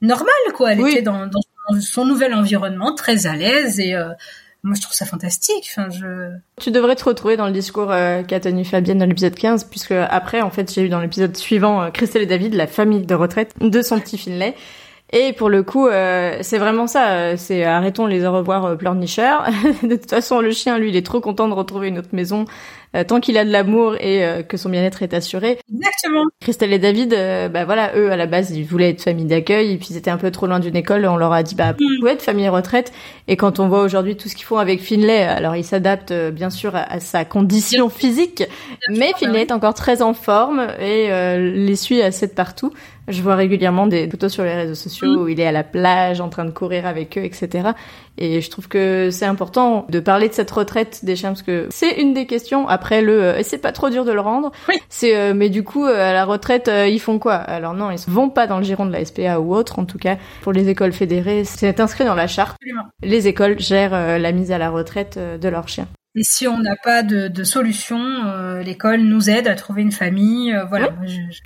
[0.00, 0.72] normale, quoi.
[0.72, 1.40] Elle était dans, dans
[1.80, 4.08] son nouvel environnement, très à l'aise et euh,
[4.62, 5.74] moi je trouve ça fantastique.
[5.90, 6.30] Je...
[6.60, 9.92] Tu devrais te retrouver dans le discours euh, qu'a tenu Fabienne dans l'épisode 15, puisque
[9.92, 13.14] après, en fait, j'ai eu dans l'épisode suivant euh, Christelle et David, la famille de
[13.14, 14.54] retraite de son petit Finlay.
[15.10, 17.34] Et pour le coup, c'est vraiment ça.
[17.38, 19.46] C'est arrêtons les au revoir pleurnicheurs.
[19.82, 22.44] de toute façon, le chien, lui, il est trop content de retrouver une autre maison.
[22.96, 25.58] Euh, tant qu'il a de l'amour et euh, que son bien-être est assuré.
[25.70, 26.24] Exactement.
[26.40, 29.72] Christelle et David, euh, bah voilà, eux à la base ils voulaient être famille d'accueil
[29.72, 31.04] et puis ils étaient un peu trop loin d'une école.
[31.06, 32.92] On leur a dit bah vous pouvez être famille retraite.
[33.26, 36.48] Et quand on voit aujourd'hui tout ce qu'ils font avec Finlay, alors ils s'adaptent bien
[36.48, 38.44] sûr à, sa condition physique,
[38.90, 42.72] mais Finlay est encore très en forme et les suit à 7 partout.
[43.08, 45.22] Je vois régulièrement des photos sur les réseaux sociaux mm.
[45.22, 47.70] où il est à la plage en train de courir avec eux, etc.
[48.18, 51.68] Et je trouve que c'est important de parler de cette retraite des chiens parce que
[51.70, 52.68] c'est une des questions.
[52.68, 54.52] Après le, euh, c'est pas trop dur de le rendre.
[54.68, 54.76] Oui.
[54.88, 57.34] C'est, euh, mais du coup, euh, à la retraite, ils font quoi?
[57.34, 59.78] Alors non, ils vont pas dans le giron de la SPA ou autre.
[59.78, 62.56] En tout cas, pour les écoles fédérées, c'est inscrit dans la charte.
[63.02, 65.88] Les écoles gèrent la mise à la retraite de leurs chiens.
[66.14, 68.00] Et si on n'a pas de, de solution,
[68.64, 70.54] l'école nous aide à trouver une famille.
[70.68, 70.90] voilà.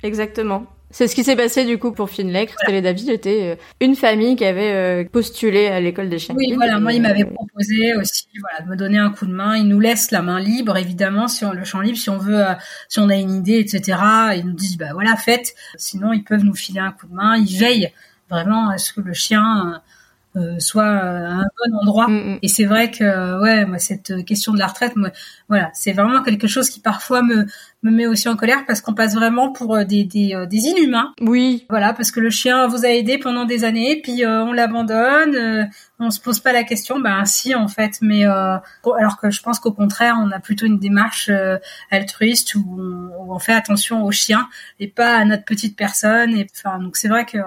[0.01, 0.65] Exactement.
[0.93, 2.45] C'est ce qui s'est passé du coup pour Finlay.
[2.45, 6.35] Christelle et David étaient euh, une famille qui avait euh, postulé à l'école des chiens.
[6.37, 6.79] Oui, voilà.
[6.79, 9.57] Moi, il m'avait proposé aussi, voilà, de me donner un coup de main.
[9.57, 12.47] Il nous laisse la main libre, évidemment, si on le champ libre, si on veut,
[12.47, 12.53] euh,
[12.89, 13.97] si on a une idée, etc.
[14.35, 15.55] Ils nous disent, bah voilà, faites.
[15.77, 17.37] Sinon, ils peuvent nous filer un coup de main.
[17.37, 17.91] Ils veillent
[18.29, 19.81] vraiment à ce que le chien
[20.35, 22.07] euh, soit à un bon endroit.
[22.07, 22.39] Mm, mm.
[22.41, 25.11] Et c'est vrai que ouais, moi cette question de la retraite, moi,
[25.47, 27.45] voilà, c'est vraiment quelque chose qui parfois me
[27.83, 30.57] me met aussi en colère parce qu'on passe vraiment pour euh, des des, euh, des
[30.57, 31.13] inhumains.
[31.21, 31.67] Oui.
[31.69, 35.69] Voilà, parce que le chien vous a aidé pendant des années, puis on l'abandonne,
[35.99, 36.99] on se pose pas la question.
[36.99, 40.79] Ben si en fait, mais alors que je pense qu'au contraire, on a plutôt une
[40.79, 41.29] démarche
[41.91, 44.47] altruiste où on, où on, fait attention aux chiens
[44.79, 46.35] et pas à notre petite personne.
[46.35, 47.37] Et enfin, donc c'est vrai que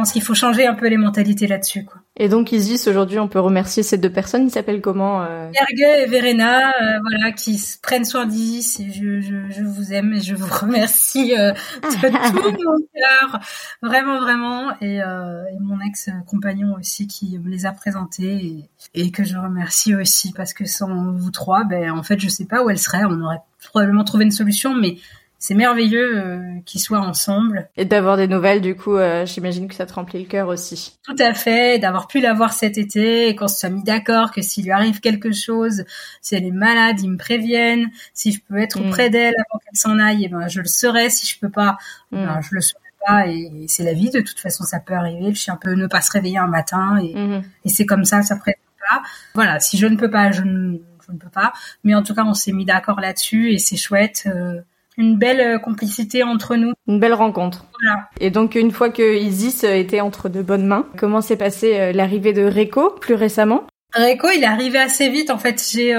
[0.00, 2.00] pense qu'il faut changer un peu les mentalités là-dessus, quoi.
[2.16, 4.44] Et donc Isis, aujourd'hui, on peut remercier ces deux personnes.
[4.44, 5.50] Ils s'appellent comment euh...
[5.52, 8.80] et Verena, euh, voilà, qui prennent soin d'Isis.
[8.80, 13.40] Et je, je, je, vous aime et je vous remercie euh, de tout mon cœur,
[13.82, 14.70] vraiment, vraiment.
[14.80, 19.36] Et, euh, et mon ex-compagnon aussi qui me les a présentés et, et, que je
[19.36, 22.78] remercie aussi parce que sans vous trois, ben en fait, je sais pas où elle
[22.78, 23.04] serait.
[23.04, 24.96] On aurait probablement trouvé une solution, mais
[25.40, 27.70] c'est merveilleux euh, qu'ils soient ensemble.
[27.78, 30.98] Et d'avoir des nouvelles, du coup, euh, j'imagine que ça te remplit le cœur aussi.
[31.02, 34.32] Tout à fait, d'avoir pu la voir cet été et qu'on se soit mis d'accord
[34.32, 35.84] que s'il lui arrive quelque chose,
[36.20, 37.90] si elle est malade, ils me préviennent.
[38.12, 39.12] Si je peux être auprès mm.
[39.12, 41.08] d'elle avant qu'elle s'en aille, eh ben je le serai.
[41.08, 41.78] Si je peux pas,
[42.12, 42.42] eh ben, mm.
[42.42, 43.26] je le serai pas.
[43.28, 44.10] Et, c'est la vie.
[44.10, 45.26] De toute façon, ça peut arriver.
[45.26, 48.36] Le chien peut ne pas se réveiller un matin et, et c'est comme ça, ça
[48.36, 48.58] prévient
[48.90, 49.00] pas.
[49.34, 50.76] Voilà, si je ne peux pas, je ne,
[51.06, 51.54] je ne peux pas.
[51.82, 54.24] Mais en tout cas, on s'est mis d'accord là-dessus et c'est chouette.
[54.26, 54.60] Euh,
[55.00, 56.72] une belle euh, complicité entre nous.
[56.86, 57.64] Une belle rencontre.
[57.80, 58.08] Voilà.
[58.20, 61.80] Et donc une fois que Isis euh, était entre de bonnes mains, comment s'est passée
[61.80, 63.62] euh, l'arrivée de Reiko plus récemment?
[63.94, 65.30] Reiko, il est arrivé assez vite.
[65.30, 65.96] En fait, j'ai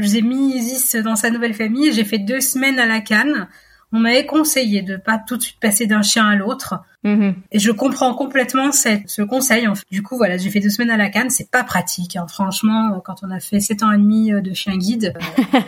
[0.00, 1.92] j'ai mis Isis dans sa nouvelle famille.
[1.92, 3.48] J'ai fait deux semaines à la canne.
[3.92, 6.76] On m'avait conseillé de pas tout de suite passer d'un chien à l'autre.
[7.04, 7.34] Mm-hmm.
[7.52, 9.68] Et je comprends complètement cette, ce conseil.
[9.68, 9.84] En fait.
[9.90, 11.28] Du coup, voilà, j'ai fait deux semaines à la canne.
[11.28, 12.26] C'est pas pratique, hein.
[12.28, 12.98] franchement.
[13.04, 15.12] Quand on a fait sept ans et demi de chien guide,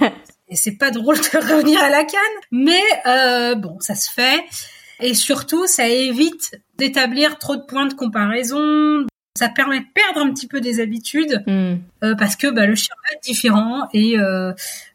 [0.49, 4.45] et c'est pas drôle de revenir à la canne, mais euh, bon, ça se fait.
[5.01, 9.07] Et surtout, ça évite d'établir trop de points de comparaison.
[9.37, 11.77] Ça permet de perdre un petit peu des habitudes hmm.
[12.03, 14.53] euh, parce que bah, le chien va être différent et euh,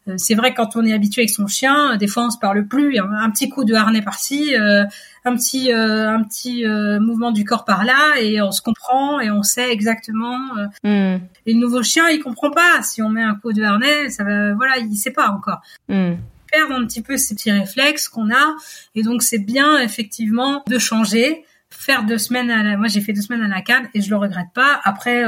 [0.08, 2.65] euh, c'est vrai quand on est habitué avec son chien, des fois on se parle
[2.65, 4.84] plus, un, petit coup de harnais par-ci, euh,
[5.25, 6.65] un petit euh, un petit
[6.99, 10.39] mouvement du corps par là et on se comprend et on sait exactement.
[10.84, 11.17] Mm.
[11.45, 12.82] Et le nouveau chien, il comprend pas.
[12.82, 15.62] Si on met un coup de harnais, ça va, voilà, il sait pas encore.
[15.88, 16.13] Mm.
[16.51, 18.56] Perdre un petit peu ces petits réflexes qu'on a
[18.95, 21.45] et donc c'est bien effectivement de changer.
[21.72, 24.10] Faire deux semaines à la, moi j'ai fait deux semaines à la canne et je
[24.10, 24.80] le regrette pas.
[24.84, 25.24] Après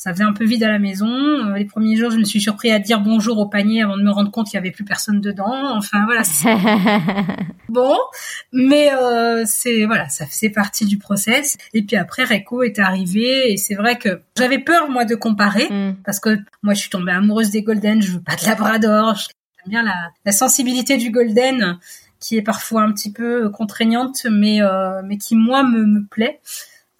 [0.00, 1.10] ça faisait un peu vide à la maison.
[1.10, 4.02] Euh, les premiers jours, je me suis surpris à dire bonjour au panier avant de
[4.02, 5.76] me rendre compte qu'il y avait plus personne dedans.
[5.76, 6.22] Enfin voilà.
[7.68, 7.98] bon,
[8.50, 11.58] mais euh, c'est voilà, ça faisait partie du process.
[11.74, 15.68] Et puis après, Reiko est arrivé et c'est vrai que j'avais peur moi de comparer
[15.68, 15.96] mm.
[16.02, 18.00] parce que moi je suis tombée amoureuse des Golden.
[18.00, 19.16] Je veux pas de Labrador.
[19.16, 21.78] J'aime bien la, la sensibilité du Golden
[22.20, 26.40] qui est parfois un petit peu contraignante, mais euh, mais qui moi me, me plaît.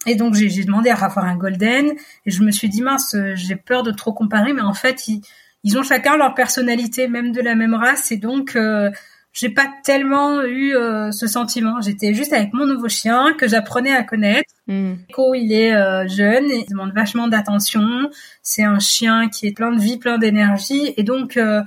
[0.07, 1.93] Et donc j'ai demandé à avoir un golden
[2.25, 5.21] et je me suis dit mince, j'ai peur de trop comparer, mais en fait ils,
[5.63, 8.89] ils ont chacun leur personnalité, même de la même race, et donc euh,
[9.33, 11.79] j'ai pas tellement eu euh, ce sentiment.
[11.81, 14.53] J'étais juste avec mon nouveau chien que j'apprenais à connaître.
[14.67, 14.93] Mm.
[15.35, 18.09] il est euh, jeune, il demande vachement d'attention.
[18.41, 21.61] C'est un chien qui est plein de vie, plein d'énergie, et donc euh,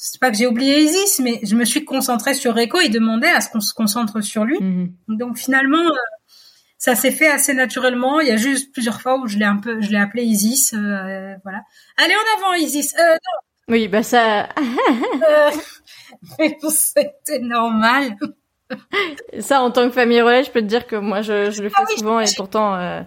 [0.00, 3.30] c'est pas que j'ai oublié Isis, mais je me suis concentrée sur Rico et demandais
[3.30, 4.56] à ce qu'on se concentre sur lui.
[4.60, 4.94] Mm.
[5.08, 5.90] Donc finalement,
[6.78, 8.20] ça s'est fait assez naturellement.
[8.20, 10.72] Il y a juste plusieurs fois où je l'ai un peu, je l'ai appelé Isis,
[10.72, 11.62] euh, voilà.
[11.96, 12.94] Allez en avant Isis.
[12.94, 13.74] Euh, non.
[13.74, 14.44] Oui, bah ça.
[14.56, 15.50] euh,
[16.38, 18.14] mais c'était normal.
[19.40, 21.70] ça, en tant que famille relais, je peux te dire que moi, je, je le
[21.70, 22.76] fais ah souvent et pourtant.
[22.76, 23.02] Euh...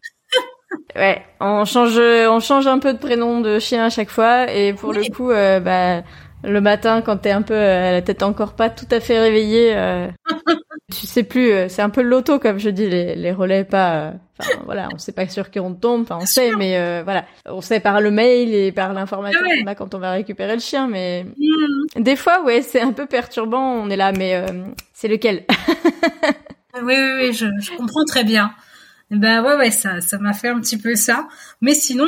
[0.98, 4.74] Ouais, on change, on change un peu de prénom de chien à chaque fois et
[4.74, 6.04] pour le coup, euh, bah,
[6.44, 9.74] le matin quand t'es un peu euh, la tête encore pas tout à fait réveillée,
[9.76, 10.08] euh,
[10.92, 13.94] tu sais plus, euh, c'est un peu l'auto comme je dis, les, les relais pas,
[13.94, 17.02] euh, enfin voilà, on sait pas sur qui on tombe, enfin on sait, mais euh,
[17.04, 20.54] voilà, on sait par le mail et par l'information qu'on a quand on va récupérer
[20.54, 22.02] le chien, mais mm.
[22.02, 24.44] des fois ouais c'est un peu perturbant, on est là, mais
[24.94, 25.46] c'est lequel?
[26.84, 28.54] Oui oui oui, je, je, comprends très bien.
[29.12, 31.28] Ben ouais ouais ça ça m'a fait un petit peu ça,
[31.60, 32.08] mais sinon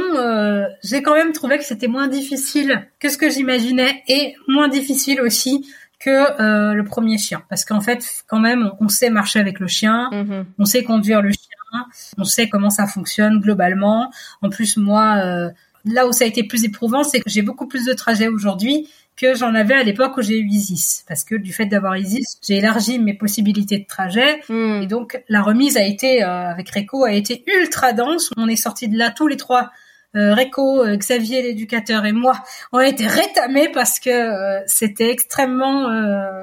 [0.83, 5.19] j'ai quand même trouvé que c'était moins difficile que ce que j'imaginais et moins difficile
[5.21, 5.65] aussi
[6.03, 7.43] que euh, le premier chien.
[7.49, 10.45] Parce qu'en fait, quand même, on, sait marcher avec le chien, mhm.
[10.59, 11.85] on sait conduire le chien,
[12.17, 14.11] on sait comment ça fonctionne globalement.
[14.41, 15.49] En plus, moi, euh,
[15.85, 18.89] là où ça a été plus éprouvant, c'est que j'ai beaucoup plus de trajets aujourd'hui
[19.15, 21.03] que j'en avais à l'époque où j'ai eu Isis.
[21.07, 24.41] Parce que du fait d'avoir Isis, j'ai élargi mes possibilités de trajet.
[24.49, 24.81] Mhm.
[24.83, 28.31] Et donc, la remise a été, euh, avec Reco, a été ultra dense.
[28.37, 29.71] On est sortis de là tous les trois
[30.15, 32.33] euh, Réco, euh, Xavier l'éducateur et moi,
[32.71, 35.89] on a été rétamés parce que euh, c'était extrêmement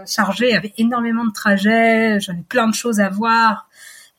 [0.07, 3.69] chargé, il y avait énormément de trajets, j'avais plein de choses à voir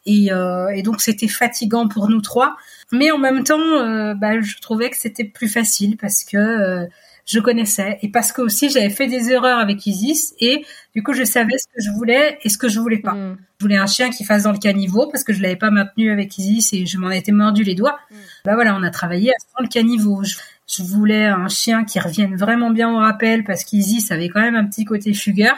[0.06, 0.30] et,
[0.74, 2.56] et donc c'était fatigant pour nous trois.
[2.92, 6.88] Mais en même temps, bah, je trouvais que c'était plus facile parce que
[7.32, 11.14] je connaissais et parce que aussi j'avais fait des erreurs avec Isis et du coup
[11.14, 13.14] je savais ce que je voulais et ce que je voulais pas.
[13.14, 13.38] Mm.
[13.60, 16.12] Je voulais un chien qui fasse dans le caniveau parce que je l'avais pas maintenu
[16.12, 18.00] avec Isis et je m'en étais mordu les doigts.
[18.10, 18.16] Mm.
[18.44, 20.24] Bah voilà, on a travaillé dans le caniveau.
[20.24, 24.56] Je, voulais un chien qui revienne vraiment bien au rappel parce qu'Isis avait quand même
[24.56, 25.56] un petit côté fugueur.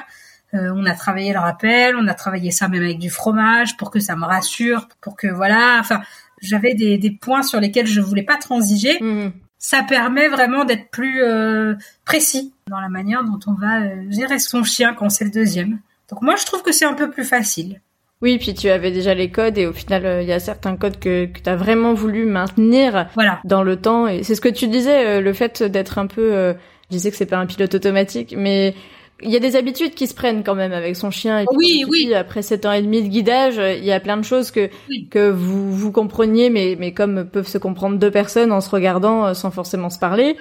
[0.54, 3.90] Euh, on a travaillé le rappel, on a travaillé ça même avec du fromage pour
[3.90, 6.02] que ça me rassure, pour que voilà, enfin
[6.42, 9.00] j'avais des, des points sur lesquels je voulais pas transiger.
[9.02, 9.32] Mm
[9.64, 14.38] ça permet vraiment d'être plus euh, précis dans la manière dont on va euh, gérer
[14.38, 15.80] son chien quand c'est le deuxième.
[16.12, 17.80] Donc moi, je trouve que c'est un peu plus facile.
[18.22, 20.76] Oui, puis tu avais déjà les codes et au final, euh, il y a certains
[20.76, 23.40] codes que, que tu as vraiment voulu maintenir voilà.
[23.46, 24.06] dans le temps.
[24.06, 26.54] Et c'est ce que tu disais, le fait d'être un peu...
[26.90, 28.76] je disais que c'est pas un pilote automatique, mais
[29.22, 31.40] il y a des habitudes qui se prennent quand même avec son chien.
[31.40, 32.14] Et oui, oui.
[32.14, 34.70] après sept ans et demi de guidage, il y a plein de choses que
[35.12, 39.26] que vous vous compreniez, mais mais comme peuvent se comprendre deux personnes en se regardant
[39.26, 40.36] euh, sans forcément se parler.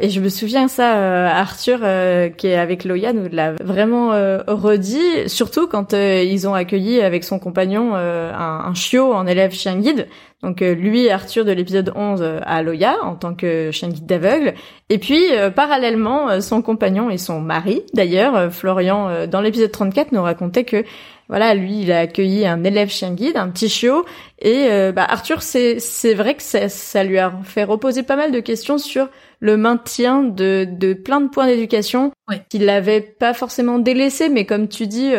[0.00, 4.10] Et je me souviens ça, euh, Arthur euh, qui est avec Loya nous l'a vraiment
[4.46, 9.76] redit, surtout quand ils ont accueilli avec son compagnon un, un chiot en élève chien
[9.76, 10.08] guide.
[10.44, 14.04] Donc euh, lui, Arthur de l'épisode 11 euh, à Loya en tant que chien guide
[14.04, 14.52] d'aveugle.
[14.90, 20.22] Et puis euh, parallèlement, son compagnon et son mari, d'ailleurs, Florian, dans l'épisode 34, nous
[20.22, 20.84] racontait que
[21.30, 24.04] voilà, lui, il a accueilli un élève chien guide, un petit chiot.
[24.38, 28.30] Et bah, Arthur, c'est c'est vrai que ça, ça lui a fait reposer pas mal
[28.30, 29.08] de questions sur
[29.40, 32.12] le maintien de, de plein de points d'éducation
[32.50, 35.14] qu'il n'avait pas forcément délaissé, mais comme tu dis,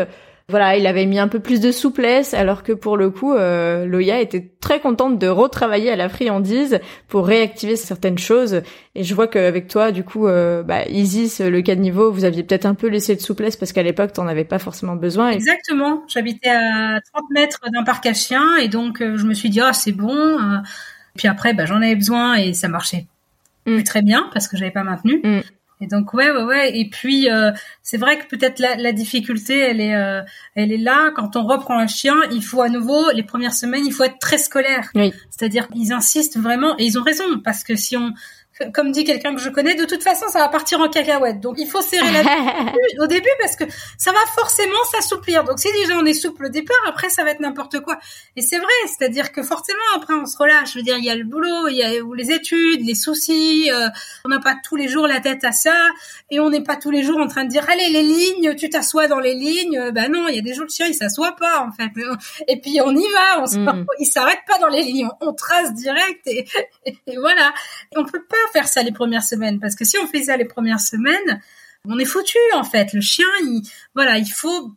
[0.48, 3.88] voilà, il avait mis un peu plus de souplesse, alors que pour le coup, euh,
[3.88, 8.62] Loya était très contente de retravailler à la friandise pour réactiver certaines choses.
[8.94, 12.26] Et je vois qu'avec toi, du coup, euh, bah, Isis, le cas de niveau, vous
[12.26, 15.32] aviez peut-être un peu laissé de souplesse parce qu'à l'époque, t'en avais pas forcément besoin.
[15.32, 16.04] Exactement.
[16.08, 19.62] J'habitais à 30 mètres d'un parc à chiens et donc euh, je me suis dit,
[19.62, 20.16] ah, c'est bon.
[20.16, 20.58] Euh.
[21.18, 23.08] Puis après, bah, j'en avais besoin et ça marchait
[23.66, 23.82] mm.
[23.82, 25.22] très bien parce que j'avais pas maintenu.
[25.24, 25.40] Mm.
[25.82, 26.78] Et donc ouais ouais ouais.
[26.78, 27.52] Et puis euh,
[27.84, 30.22] c'est vrai que peut-être la, la, difficulté elle est euh,
[30.56, 31.12] elle est là.
[31.16, 34.20] Quand on reprend un chien il faut à nouveau les premières semaines il faut être
[34.20, 34.90] très scolaire.
[34.96, 35.14] Oui.
[35.30, 37.40] c'est-à-dire qu'ils insistent vraiment et ils ont raison.
[37.44, 38.14] Parce que si on
[38.74, 41.42] comme dit quelqu'un que je connais, de toute façon, ça va partir en cacahuète.
[41.42, 42.22] Donc, il faut serrer la
[43.04, 43.66] au début parce que
[43.98, 45.44] ça va forcément s'assouplir.
[45.44, 48.00] Donc, si déjà on est souple au départ, après, ça va être n'importe quoi.
[48.38, 50.72] Et c'est vrai, c'est-à-dire que forcément, après, on se relâche.
[50.74, 53.70] Je veux dire, il y a le boulot, il y a les études, les soucis.
[53.72, 53.90] Euh,
[54.24, 55.90] on n'a pas tous les jours la tête à ça.
[56.32, 58.70] Et on n'est pas tous les jours en train de dire, allez, les lignes, tu
[58.70, 59.92] t'assois dans les lignes.
[59.92, 61.92] Ben non, il y a des jours, le chien, il s'assoit pas, en fait.
[62.48, 63.44] Et puis, on y va.
[63.44, 63.86] On mm.
[64.00, 65.10] Il s'arrête pas dans les lignes.
[65.20, 66.46] On trace direct et,
[66.86, 67.54] et, voilà.
[67.96, 70.46] on peut pas faire ça les premières semaines parce que si on fait ça les
[70.46, 71.42] premières semaines,
[71.86, 72.94] on est foutu en fait.
[72.94, 73.62] Le chien, il,
[73.94, 74.72] voilà, il faut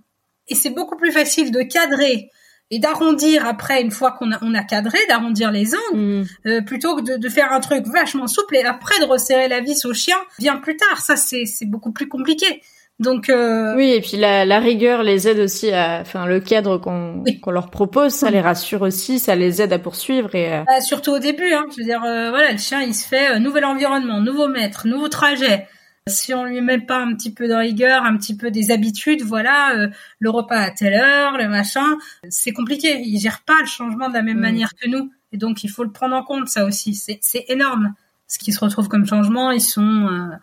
[0.49, 2.31] et c'est beaucoup plus facile de cadrer
[2.71, 6.27] et d'arrondir après une fois qu'on a, on a cadré, d'arrondir les angles, mm.
[6.47, 9.61] euh, plutôt que de, de, faire un truc vachement souple et après de resserrer la
[9.61, 11.01] vis au chien bien plus tard.
[11.01, 12.63] Ça, c'est beaucoup plus compliqué.
[13.01, 13.77] Donc euh...
[13.77, 17.51] oui, et puis la, la, rigueur les aide aussi à, enfin le cadre qu'on qu'on
[17.53, 20.65] leur propose, ça les rassure aussi, ça les aide à poursuivre et euh...
[20.67, 21.53] bah, surtout au début.
[21.53, 24.49] Hein, je veux dire, euh, voilà, le chien il se fait euh, nouvel environnement, nouveau
[24.49, 25.69] maître, nouveau trajet.
[26.09, 29.23] Si on lui met pas un petit peu de rigueur, un petit peu des habitudes,
[29.23, 33.01] voilà, euh, le repas à telle heure, le machin, c'est compliqué.
[33.05, 34.41] Il gère pas le changement de la même mm.
[34.41, 36.95] manière que nous, et donc il faut le prendre en compte ça aussi.
[36.95, 37.95] C'est énorme.
[38.27, 40.37] Ce qui se retrouve comme changement, ils sont euh,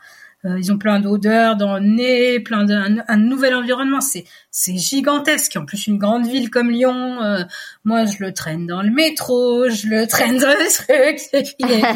[0.58, 4.02] ils ont plein d'odeurs dans le nez, plein d'un un, nouvel environnement.
[4.02, 5.56] C'est c'est gigantesque.
[5.58, 7.44] En plus, une grande ville comme Lyon, euh,
[7.84, 11.54] moi, je le traîne dans le métro, je le traîne dans le truc.
[11.60, 11.94] Il a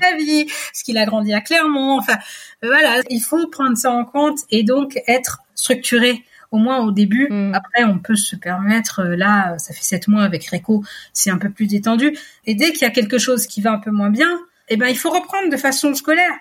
[0.00, 1.98] sa vie, parce qu'il a grandi à Clermont.
[1.98, 2.18] Enfin,
[2.64, 6.92] euh, voilà, il faut prendre ça en compte et donc être structuré au moins au
[6.92, 7.28] début.
[7.30, 7.54] Mm.
[7.54, 11.50] Après, on peut se permettre, là, ça fait sept mois avec Réco, c'est un peu
[11.50, 12.16] plus détendu.
[12.44, 14.86] Et dès qu'il y a quelque chose qui va un peu moins bien, eh ben,
[14.86, 16.32] il faut reprendre de façon scolaire.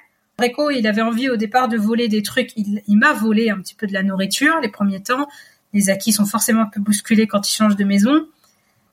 [0.71, 2.51] Il avait envie au départ de voler des trucs.
[2.55, 5.27] Il, m'a volé un petit peu de la nourriture les premiers temps.
[5.73, 8.27] Les acquis sont forcément un peu bousculés quand il change de maison.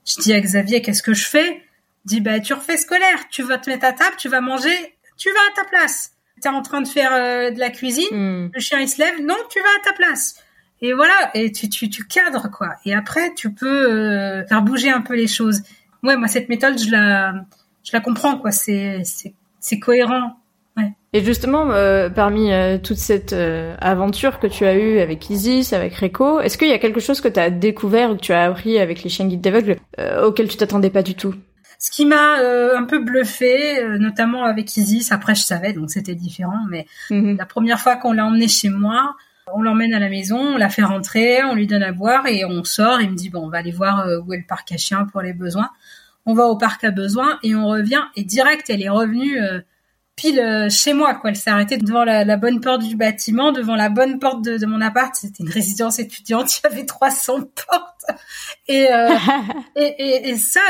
[0.07, 1.63] Je dis à Xavier, qu'est-ce que je fais?
[2.05, 3.29] Il dit, bah, tu refais scolaire.
[3.31, 6.13] Tu vas te mettre à table, tu vas manger, tu vas à ta place.
[6.41, 8.51] Tu es en train de faire euh, de la cuisine, hmm.
[8.55, 10.37] le chien il se lève, non, tu vas à ta place.
[10.81, 12.77] Et voilà, et tu, tu, tu cadres, quoi.
[12.85, 15.63] Et après, tu peux euh, faire bouger un peu les choses.
[16.05, 17.35] Ouais, moi, cette méthode, je la,
[17.83, 18.53] je la comprends, quoi.
[18.53, 20.38] C'est, c'est, c'est cohérent
[21.15, 25.73] et justement, euh, parmi euh, toute cette euh, aventure que tu as eue avec Isis,
[25.73, 28.33] avec Reco, est-ce qu'il y a quelque chose que tu as découvert ou que tu
[28.35, 29.77] as appris avec les chiens guides d'aveugles
[30.23, 31.35] auquel tu t'attendais pas du tout?
[31.79, 32.39] Ce qui m'a
[32.77, 37.37] un peu bluffé, notamment avec Isis, après je savais, donc c'était différent, mais mhm.
[37.37, 39.15] la première fois qu'on l'a emmené chez moi,
[39.55, 42.45] on l'emmène à la maison, on la fait rentrer, on lui donne à boire et
[42.45, 43.01] on sort.
[43.01, 45.23] Il me dit, bon, on va aller voir où est le parc à chiens pour
[45.23, 45.71] les besoins.
[46.27, 49.39] On va au parc à besoins et on revient et direct, elle est revenue
[50.19, 51.31] pile euh, chez moi quoi.
[51.31, 54.81] Elle s'est arrêtée devant la, bonne porte du bâtiment devant la bonne porte de, mon
[54.81, 55.15] appart.
[55.15, 56.59] C'était une résidence étudiante.
[56.65, 57.35] Il y avait 300
[57.67, 58.19] portes.
[58.67, 59.09] Et euh,
[59.77, 60.61] et, et, ça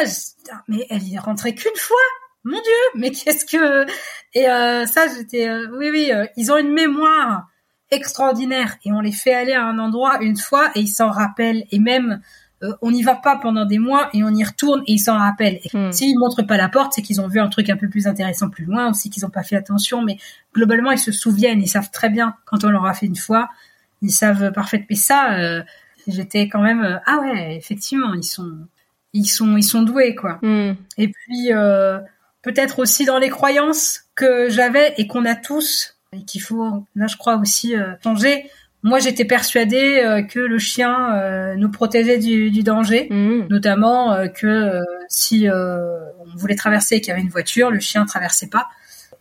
[0.69, 1.97] mais elle y est rentrée qu'une fois.
[2.45, 3.87] Mon dieu mais qu'est-ce que
[4.35, 7.49] et euh, ça j'étais oui oui ils ont une mémoire
[7.91, 8.77] extraordinaire.
[8.85, 11.65] Et on les fait aller à un endroit une fois et ils s'en rappellent.
[11.71, 12.21] Et même
[12.65, 15.17] euh, on n'y va pas pendant des mois et on y retourne et ils s'en
[15.17, 15.61] rappellent.
[15.73, 15.93] Hmm.
[15.93, 18.51] S'ils montrent pas la porte, c'est qu'ils ont vu un truc un peu plus intéressant
[18.51, 20.19] plus loin, aussi qu'ils ont pas fait attention, mais
[20.53, 23.49] globalement ils se souviennent, ils savent très bien quand on leur a fait une fois,
[24.03, 24.87] ils savent parfaitement.
[24.91, 25.63] Mais ça, euh,
[26.09, 28.53] j'étais quand même euh, ah ouais, effectivement, ils sont
[29.13, 30.41] ils sont ils sont doués quoi.
[30.43, 30.75] Hmm.
[30.97, 31.51] Et puis
[32.43, 37.07] peut-être aussi dans les croyances que j'avais et qu'on a tous et qu'il faut là
[37.07, 38.51] je crois aussi changer
[38.83, 43.47] moi, j'étais persuadée euh, que le chien euh, nous protégeait du, du danger, Mhm.
[43.51, 47.71] notamment euh, que euh, si euh, on voulait traverser et qu'il y avait une voiture,
[47.71, 48.69] le chien traversait pas.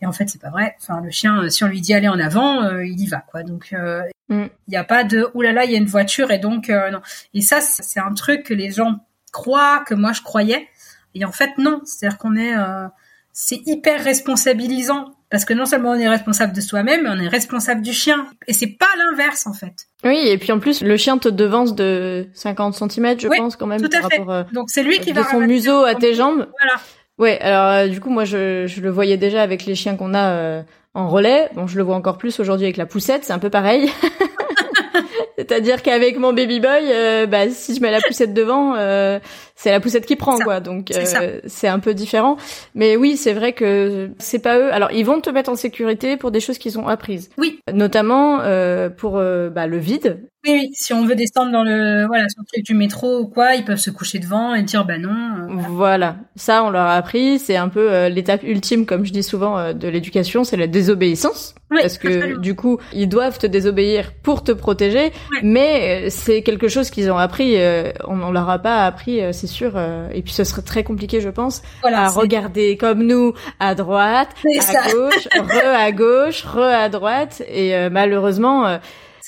[0.00, 0.76] Et en fait, c'est pas vrai.
[0.80, 3.42] Enfin, le chien, si on lui dit aller en avant, il y va, quoi.
[3.42, 6.30] Donc, euh, il n'y a pas de oulala, là là, il y a une voiture
[6.30, 7.00] et donc non.
[7.34, 9.00] Et ça, c'est un truc que les gens
[9.32, 10.68] croient que moi je croyais.
[11.14, 11.80] Et en fait, non.
[11.84, 12.86] C'est-à-dire qu'on est, euh,
[13.32, 17.28] c'est hyper responsabilisant parce que non seulement on est responsable de soi-même, mais on est
[17.28, 18.26] responsable du chien.
[18.46, 19.74] Et c'est pas l'inverse en fait.
[20.04, 23.56] Oui, et puis en plus, le chien te devance de 50 cm, je Oui, pense,
[23.56, 24.18] quand même, tout à par fait.
[24.18, 26.46] rapport euh, Donc c'est lui qui de va son ramasser museau à son- tes jambes.
[26.60, 26.80] Voilà.
[27.18, 30.14] Ouais, alors euh, du coup, moi, je, je le voyais déjà avec les chiens qu'on
[30.14, 30.62] a euh,
[30.94, 31.48] en relais.
[31.54, 33.90] Bon, je le vois encore plus aujourd'hui avec la poussette, c'est un peu pareil.
[35.36, 39.20] C'est-à-dire qu'avec mon baby boy, euh, bah, si je mets la poussette devant, euh,
[39.60, 40.44] c'est la poussette qui prend, Ça.
[40.44, 40.60] quoi.
[40.60, 42.36] Donc euh, c'est un peu différent.
[42.76, 44.72] Mais oui, c'est vrai que c'est pas eux.
[44.72, 47.28] Alors ils vont te mettre en sécurité pour des choses qu'ils ont apprises.
[47.38, 47.58] Oui.
[47.72, 50.20] Notamment euh, pour euh, bah, le vide.
[50.46, 50.70] Oui, oui.
[50.72, 53.64] Si on veut descendre dans le, voilà, sur le truc du métro ou quoi, ils
[53.64, 55.10] peuvent se coucher devant et dire bah non.
[55.10, 55.88] euh, voilà.
[55.88, 59.24] Voilà, ça on leur a appris, c'est un peu euh, l'étape ultime, comme je dis
[59.24, 61.56] souvent, de l'éducation, c'est la désobéissance.
[61.72, 62.40] Oui, parce que absolument.
[62.40, 65.40] du coup, ils doivent te désobéir pour te protéger, Ouais.
[65.42, 67.56] mais c'est quelque chose qu'ils ont appris,
[68.06, 71.20] on, on leur a pas appris, c'est sûr, euh, et puis ce serait très compliqué,
[71.20, 72.04] je pense, Voilà.
[72.04, 74.82] à regarder comme nous à droite, à ça.
[74.92, 78.78] gauche, re à gauche, re à droite, et euh, malheureusement, euh,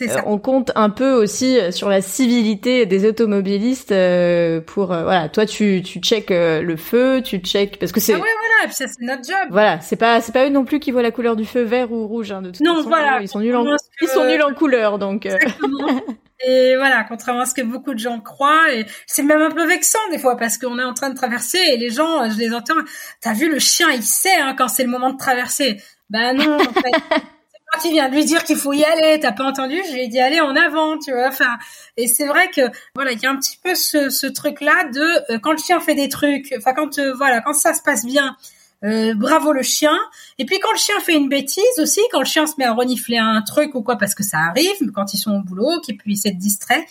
[0.03, 0.23] euh, ça.
[0.27, 5.83] on compte un peu aussi sur la civilité des automobilistes euh, pour voilà toi tu
[5.83, 8.64] tu check le feu tu check parce que c'est Ah ouais, voilà.
[8.64, 9.49] Et puis ça, c'est notre job.
[9.51, 11.93] voilà c'est pas c'est pas eux non plus qui voient la couleur du feu vert
[11.93, 13.18] ou rouge hein, de toute Non, façon voilà.
[13.21, 15.29] ils sont nuls en que- ils sont nuls en couleur donc.
[16.47, 19.66] Et voilà, contrairement à ce que beaucoup de gens croient, et c'est même un peu
[19.66, 22.55] vexant des fois parce qu'on est en train de traverser et les gens, je les
[22.55, 22.74] entends,
[23.20, 25.82] t'as vu le chien, il sait hein, quand c'est le moment de traverser.
[26.09, 29.20] Ben non, en fait, c'est moi qui viens de lui dire qu'il faut y aller.
[29.20, 31.28] T'as pas entendu Je lui ai dit allez en avant, tu vois.
[31.28, 31.59] Enfin,
[31.97, 32.62] et c'est vrai que
[32.95, 35.78] voilà, il y a un petit peu ce, ce truc-là de euh, quand le chien
[35.78, 38.36] fait des trucs, enfin quand euh, voilà, quand ça se passe bien.
[38.85, 39.99] Euh, bravo le chien.
[40.39, 42.72] Et puis quand le chien fait une bêtise aussi, quand le chien se met à
[42.72, 45.97] renifler un truc ou quoi, parce que ça arrive, quand ils sont au boulot, qu'ils
[45.99, 46.85] puissent être distraits.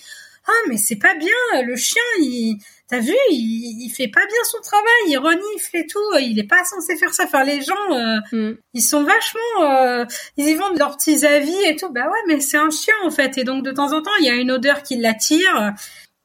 [0.47, 4.43] Ah mais c'est pas bien, le chien, il, t'as vu, il, il fait pas bien
[4.45, 7.25] son travail, il renifle et tout, il est pas censé faire ça.
[7.25, 8.55] Enfin les gens, euh, hmm.
[8.73, 10.05] ils sont vachement, euh,
[10.37, 11.89] ils y vont de leurs petits avis et tout.
[11.91, 14.25] Bah ouais, mais c'est un chien en fait, et donc de temps en temps, il
[14.25, 15.73] y a une odeur qui l'attire.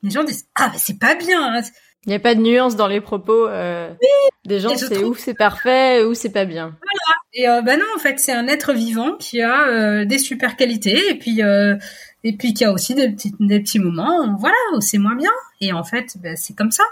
[0.02, 1.56] Les gens disent ah mais c'est pas bien.
[1.56, 1.62] hein.
[2.06, 3.90] Il y a pas de nuance dans les propos euh,
[4.44, 6.76] des gens c'est trouve- ou c'est parfait ou c'est pas bien
[7.32, 10.56] Et euh, bah non, en fait, c'est un être vivant qui a euh, des super
[10.56, 11.76] qualités et puis euh,
[12.22, 15.32] et puis qui a aussi des petits des petits moments, voilà, où c'est moins bien.
[15.60, 16.84] Et en fait, bah, c'est comme ça.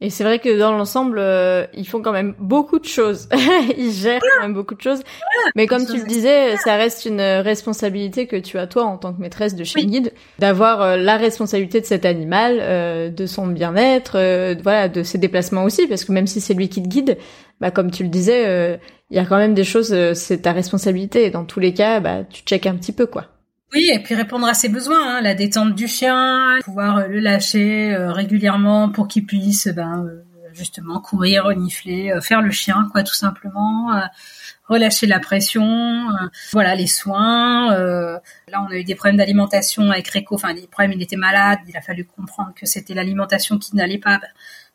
[0.00, 3.28] Et c'est vrai que dans l'ensemble, euh, ils font quand même beaucoup de choses.
[3.76, 5.00] ils gèrent quand même beaucoup de choses.
[5.56, 9.12] Mais comme tu le disais, ça reste une responsabilité que tu as toi en tant
[9.12, 9.90] que maîtresse de chien Oui.
[9.90, 15.02] guide, d'avoir euh, la responsabilité de cet animal, euh, de son bien-être, euh, voilà, de
[15.02, 17.18] ses déplacements aussi, parce que même si c'est lui qui te guide,
[17.60, 18.76] bah comme tu le disais, euh,
[19.10, 21.24] il y a quand même des choses, euh, c'est ta responsabilité.
[21.24, 23.24] Et dans tous les cas, bah tu checkes un petit peu quoi.
[23.74, 27.20] Oui, et puis répondre à ses besoins, hein, la détente du chien, pouvoir euh, le
[27.20, 32.88] lâcher euh, régulièrement pour qu'il puisse ben, euh, justement courir, renifler, euh, faire le chien,
[32.92, 33.94] quoi, tout simplement.
[33.94, 34.00] euh,
[34.68, 37.70] relâcher la pression, euh, voilà les soins.
[37.70, 38.20] là,
[38.62, 40.34] on a eu des problèmes d'alimentation avec Réco.
[40.34, 41.58] Enfin, les problèmes, il était malade.
[41.68, 44.18] Il a fallu comprendre que c'était l'alimentation qui n'allait pas.
[44.18, 44.28] Ben,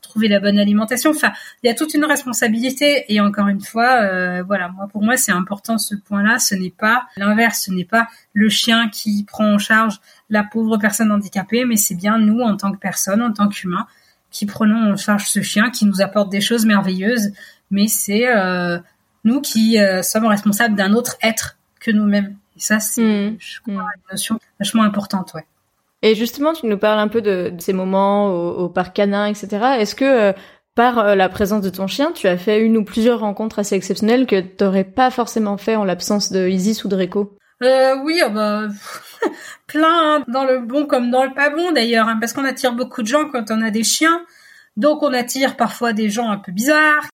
[0.04, 1.10] trouver la bonne alimentation.
[1.10, 1.32] Enfin,
[1.64, 3.06] il y a toute une responsabilité.
[3.12, 6.38] Et encore une fois, euh, voilà, moi pour moi c'est important ce point-là.
[6.38, 7.64] Ce n'est pas l'inverse.
[7.66, 10.00] Ce n'est pas le chien qui prend en charge
[10.30, 13.88] la pauvre personne handicapée, mais c'est bien nous en tant que personne, en tant qu'humain,
[14.30, 17.32] qui prenons en charge ce chien, qui nous apporte des choses merveilleuses.
[17.72, 18.78] Mais c'est euh,
[19.24, 22.36] nous qui euh, sommes responsables d'un autre être que nous-mêmes.
[22.56, 23.38] Et ça, c'est Mm.
[23.40, 23.88] je crois, Mm.
[23.96, 25.46] une notion vachement importante, ouais.
[26.04, 29.26] Et justement, tu nous parles un peu de, de ces moments au, au parc canin,
[29.26, 29.48] etc.
[29.80, 30.34] Est-ce que euh,
[30.76, 33.76] par euh, la présence de ton chien, tu as fait une ou plusieurs rencontres assez
[33.76, 38.22] exceptionnelles que t'aurais pas forcément fait en l'absence de Isis ou de Rico Euh, oui,
[38.22, 38.68] ah bah,
[39.68, 42.74] plein, hein, dans le bon comme dans le pas bon d'ailleurs, hein, parce qu'on attire
[42.74, 44.22] beaucoup de gens quand on a des chiens.
[44.76, 47.08] Donc on attire parfois des gens un peu bizarres.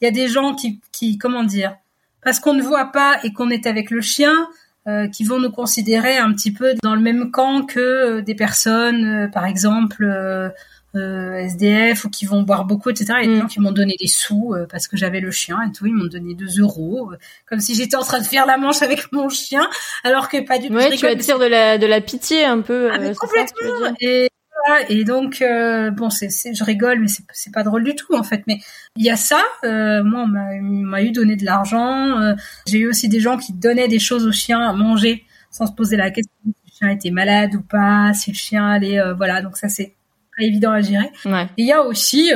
[0.00, 1.74] Il y a des gens qui, qui comment dire,
[2.22, 4.48] parce qu'on ne voit pas et qu'on est avec le chien,
[4.88, 8.34] euh, qui vont nous considérer un petit peu dans le même camp que euh, des
[8.34, 10.48] personnes, euh, par exemple, euh,
[10.94, 13.12] euh, SDF ou qui vont boire beaucoup, etc.
[13.16, 15.72] A des gens qui m'ont donné des sous euh, parce que j'avais le chien et
[15.72, 15.86] tout.
[15.86, 17.16] Ils m'ont donné 2 euros, euh,
[17.46, 19.68] comme si j'étais en train de faire la manche avec mon chien,
[20.04, 20.74] alors que pas du tout.
[20.74, 22.88] Ouais, tu attires de la de la pitié un peu.
[22.92, 23.94] ah, mais ça complètement.
[24.00, 24.28] Et,
[24.66, 28.22] voilà, et donc euh, bon, c'est, je rigole, mais c'est, pas drôle du tout en
[28.22, 28.42] fait.
[28.46, 28.58] Mais
[28.96, 29.42] il y a ça.
[29.64, 32.20] Euh, moi, on m'a, on m'a eu donné de l'argent.
[32.20, 32.34] euh,
[32.66, 35.72] j'ai eu aussi des gens qui donnaient des choses aux chiens à manger sans se
[35.72, 39.42] poser la question si le chien était malade ou pas, si le chien allait, voilà.
[39.42, 39.94] Donc ça c'est
[40.36, 41.10] pas évident à gérer.
[41.24, 41.44] Ouais.
[41.56, 42.30] Et il y a aussi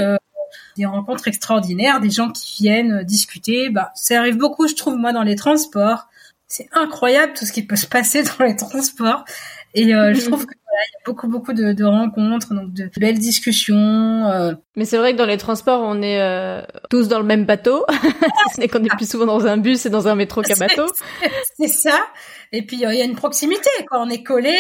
[0.77, 3.71] des rencontres extraordinaires, des gens qui viennent discuter.
[3.71, 6.09] Bah, ça arrive beaucoup, je trouve, moi, dans les transports.
[6.49, 9.25] C'est incroyable tout ce qui peut se passer dans les transports.
[9.75, 12.73] Et euh, je trouve que voilà, il y a beaucoup beaucoup de, de rencontres, donc
[12.73, 13.77] de, belles discussions.
[13.77, 14.55] Euh.
[14.77, 17.85] Mais c'est vrai que dans les transports, on est euh, tous dans le même bateau.
[18.55, 20.87] ce n'est qu'on est plus souvent dans un bus et dans un métro qu'un bateau.
[21.59, 22.01] C'est ça.
[22.53, 24.01] Et puis il y a une proximité, quoi.
[24.01, 24.57] On est collés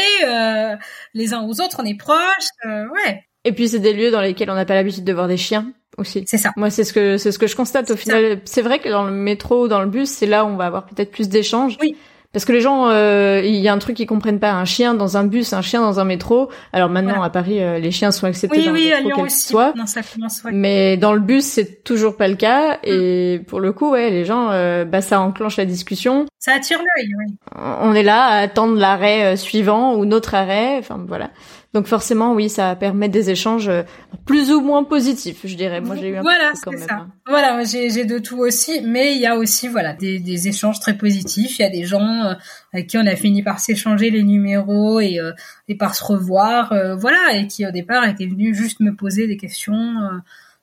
[1.14, 2.50] les uns aux autres, on est proches.
[2.64, 3.24] ouais.
[3.44, 5.72] Et puis c'est des lieux dans lesquels on n'a pas l'habitude de voir des chiens
[5.96, 6.24] aussi.
[6.26, 6.52] C'est ça.
[6.56, 8.40] Moi, c'est ce que c'est ce que je constate au final.
[8.44, 10.66] C'est vrai que dans le métro ou dans le bus, c'est là où on va
[10.66, 11.76] avoir peut-être plus d'échanges.
[11.80, 11.96] Oui.
[12.32, 14.52] Parce que les gens, euh, il y a un truc qu'ils comprennent pas.
[14.52, 16.48] Un chien dans un bus, un chien dans un métro.
[16.72, 19.48] Alors maintenant, à Paris, euh, les chiens sont acceptés oui, dans oui, le métro, aussi.
[19.48, 19.74] soit.
[19.76, 20.52] Non, ça commence, ouais.
[20.54, 22.78] Mais dans le bus, c'est toujours pas le cas.
[22.84, 26.26] Et pour le coup, ouais, les gens, euh, bah, ça enclenche la discussion.
[26.38, 27.36] Ça attire l'œil, oui.
[27.82, 30.76] On est là à attendre l'arrêt suivant ou notre arrêt.
[30.78, 31.30] Enfin, voilà.
[31.72, 33.82] Donc forcément, oui, ça permet des échanges euh,
[34.26, 35.80] plus ou moins positifs, je dirais.
[35.80, 36.80] Moi, j'ai eu un voilà, peu quand même.
[36.80, 36.94] Ça.
[36.94, 37.10] Hein.
[37.26, 40.96] Voilà, j'ai de tout aussi, mais il y a aussi voilà des, des échanges très
[40.96, 41.60] positifs.
[41.60, 42.34] Il y a des gens euh,
[42.72, 45.30] avec qui on a fini par s'échanger les numéros et, euh,
[45.68, 49.36] et par se revoir, voilà, et qui au départ étaient venus juste me poser des
[49.36, 49.94] questions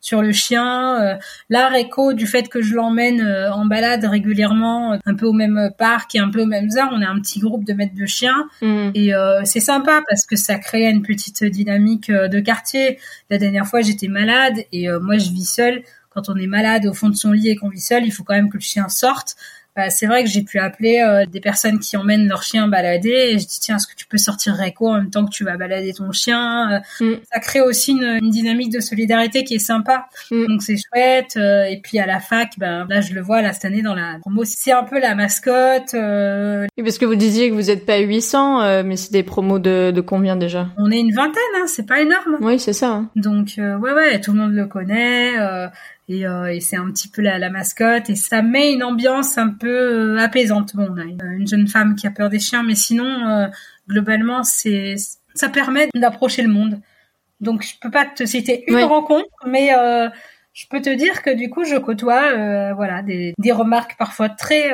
[0.08, 1.02] sur le chien.
[1.02, 1.16] Euh,
[1.50, 5.34] là, Réco, du fait que je l'emmène euh, en balade régulièrement, euh, un peu au
[5.34, 7.96] même parc et un peu au même heures, on est un petit groupe de maîtres
[7.96, 8.48] de chiens.
[8.62, 8.92] Mm.
[8.96, 9.12] Et
[9.44, 13.00] c'est sympa parce que ça crée une petite dynamique de quartier.
[13.30, 15.84] La dernière fois, j'étais malade et moi, je vis seule.
[16.10, 18.24] Quand on est malade au fond de son lit et qu'on vit seul, il faut
[18.24, 19.36] quand même que le chien sorte.
[19.78, 23.34] Bah, c'est vrai que j'ai pu appeler euh, des personnes qui emmènent leur chien balader
[23.34, 25.44] et je dis tiens est-ce que tu peux sortir Réco en même temps que tu
[25.44, 27.20] vas balader ton chien euh, mm.
[27.32, 30.48] ça crée aussi une, dynamique de solidarité qui est sympa mm.
[30.48, 33.54] donc c'est chouette euh, et puis à la fac ben là je le vois là
[33.54, 37.52] cette année dans la promo c'est un peu la mascotte oui, parce que vous disiez
[37.52, 40.70] que vous n'êtes pas 800 mais c'est des promos de, de combien déjà?
[40.78, 43.12] On est une vingtaine hein, c'est pas énorme oui c'est ça hein.
[43.16, 45.36] donc ouais ouais tout le monde le connaît
[46.10, 49.38] et, euh, et c'est un petit peu la, la, mascotte et ça met une ambiance
[49.38, 50.76] un peu euh, apaisante.
[50.76, 53.48] Bon, on a une, jeune femme qui a peur des chiens, mais sinon euh,
[53.90, 54.96] globalement c'est
[55.34, 56.80] ça permet d'approcher le monde.
[57.42, 60.10] Donc je peux pas te citer une rencontre, mais euh,
[60.54, 64.72] je peux te dire que du coup je côtoie voilà des, des remarques parfois très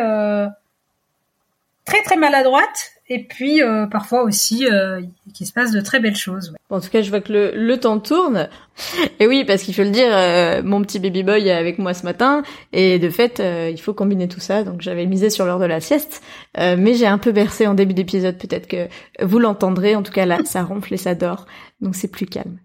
[1.86, 5.00] très très maladroites et puis euh, parfois aussi euh,
[5.36, 6.52] qu'il se passe de très belles choses.
[6.72, 8.50] en tout cas, je vois que le, le temps tourne.
[9.20, 11.94] Et oui, parce qu'il faut le dire, euh, mon petit baby boy est avec moi
[11.94, 12.42] ce matin,
[12.72, 14.64] et de fait, euh, il faut combiner tout ça.
[14.64, 16.24] Donc j'avais misé sur l'heure de la sieste,
[16.58, 18.38] mais j'ai un peu bercé en début d'épisode.
[18.40, 18.88] Peut-être que
[19.22, 19.96] vous l'entendrez.
[19.96, 21.46] En tout cas, là, ça ronfle et ça dort,
[21.82, 22.58] donc c'est plus calme.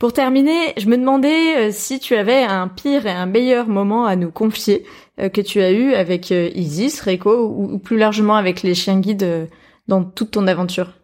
[0.00, 4.16] Pour terminer, je me demandais si tu avais un pire et un meilleur moment à
[4.16, 4.84] nous confier
[5.16, 9.48] que tu as eu avec Isis, Reiko, ou, plus largement avec les chiens guides
[9.88, 10.94] dans toute ton aventure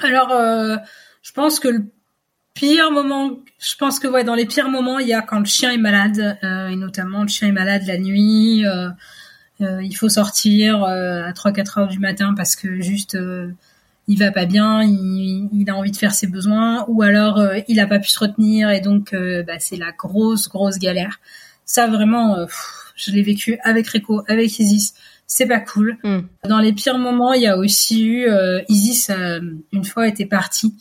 [0.00, 0.76] Alors, euh,
[1.22, 1.86] je pense que le
[2.54, 5.44] pire moment, je pense que ouais, dans les pires moments, il y a quand le
[5.44, 8.64] chien est malade, euh, et notamment le chien est malade la nuit.
[8.66, 8.90] Euh,
[9.60, 13.16] il faut sortir à 3-4 heures du matin parce que juste
[14.08, 17.86] il va pas bien, il, a envie de faire ses besoins, ou alors il a
[17.86, 19.14] pas pu se retenir et donc
[19.46, 21.20] bah, c'est la grosse grosse galère.
[21.64, 22.36] Ça vraiment,
[22.96, 24.94] je l'ai vécu avec Rico, avec Isis
[25.26, 25.98] c'est pas cool.
[26.02, 26.20] Hmm.
[26.48, 29.40] Dans les pires moments, il y a aussi eu euh, Isis euh,
[29.72, 30.74] une fois était partie.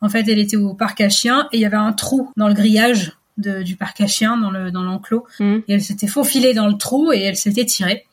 [0.00, 2.48] En fait, elle était au parc à chiens et il y avait un trou dans
[2.48, 5.60] le grillage du parc à chiens dans le dans l'enclos hmm.
[5.66, 8.04] et elle s'était faufilée dans le trou et elle s'était tirée.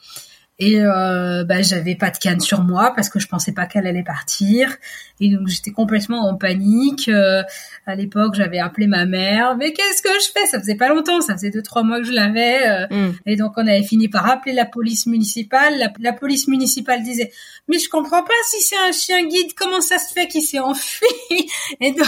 [0.60, 3.86] Et euh, bah, j'avais pas de canne sur moi parce que je pensais pas qu'elle
[3.86, 4.76] allait partir.
[5.20, 7.10] Et donc j'étais complètement en panique.
[7.10, 7.44] Euh,
[7.86, 9.56] à l'époque, j'avais appelé ma mère.
[9.56, 10.48] Mais qu'est-ce que je fais?
[10.48, 12.68] Ça faisait pas longtemps, ça faisait deux trois mois que je l'avais.
[12.68, 12.88] Euh.
[12.90, 13.16] Mm.
[13.28, 15.94] Et donc on avait fini par appeler la police municipale.
[16.00, 17.32] La, police municipale disait
[17.68, 20.60] mais je comprends pas si c'est un chien guide, comment ça se fait qu'il s'est
[20.60, 21.06] enfui
[21.80, 22.08] Et donc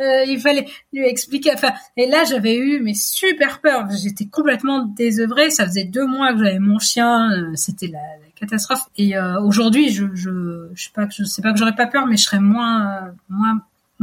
[0.00, 1.50] euh, il fallait lui expliquer.
[1.54, 3.86] Enfin et là j'avais eu mais super peur.
[4.02, 5.50] J'étais complètement désœuvrée.
[5.50, 7.98] Ça faisait deux mois que j'avais mon chien euh, c'était la,
[8.36, 8.86] catastrophe.
[8.96, 11.86] Et euh, aujourd'hui, je, je, je sais pas que je sais pas que j'aurais pas
[11.86, 13.60] peur, mais je serais moins, euh, moins,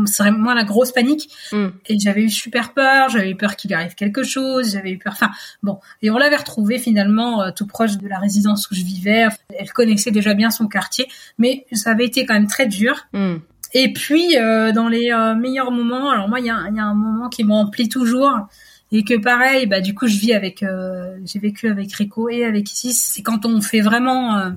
[0.08, 1.30] serait moins la grosse panique.
[1.54, 1.68] Mm.
[1.88, 3.08] Et j'avais eu super peur.
[3.08, 4.74] J'avais eu peur qu'il arrive quelque chose.
[4.74, 5.14] J'avais eu peur.
[5.14, 5.32] Enfin,
[5.64, 5.80] bon.
[6.02, 9.28] Et on l'avait retrouvé finalement tout proche de la résidence où je vivais.
[9.58, 11.08] Elle connaissait déjà bien son quartier,
[11.38, 13.08] mais ça avait été quand même très dur.
[13.14, 13.36] Mm.
[13.76, 17.90] Et puis dans les meilleurs moments, alors moi il y a, un moment qui m'emplit
[17.90, 18.48] toujours
[18.92, 22.46] et que pareil bah du coup je vis avec euh, j'ai vécu avec Rico et
[22.46, 23.12] avec Isis.
[23.14, 24.52] C'est quand on fait vraiment euh,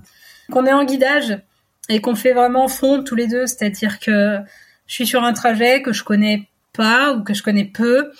[0.51, 1.41] qu'on est en guidage
[1.89, 3.47] et qu'on fait vraiment fond tous les deux.
[3.47, 4.39] C'est-à-dire que
[4.87, 8.13] je suis sur un trajet que je connais pas ou que je connais peu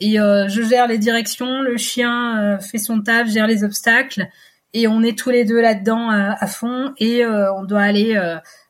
[0.00, 4.28] et euh, je gère les directions le chien fait son taf gère les obstacles
[4.72, 8.16] et on est tous les deux là-dedans à, fond et on doit aller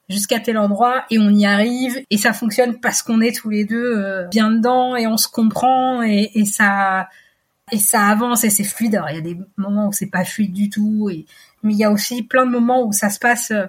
[0.08, 3.64] jusqu'à tel endroit et on y arrive et ça fonctionne parce qu'on est tous les
[3.64, 7.08] deux euh, bien dedans et on se comprend et, et ça
[7.72, 8.96] et ça avance et c'est fluide.
[8.96, 11.24] Alors il y a des moments où c'est pas fluide du tout et
[11.62, 13.66] mais il y a aussi plein de moments où ça se passe euh,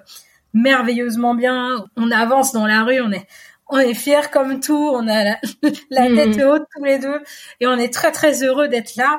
[0.52, 1.86] merveilleusement bien.
[1.96, 3.26] On avance dans la rue, on est
[3.68, 5.40] on est fiers comme tout, on a la,
[5.90, 6.16] la mhm.
[6.16, 7.20] tête haute tous les deux
[7.60, 9.18] et on est très très heureux d'être là.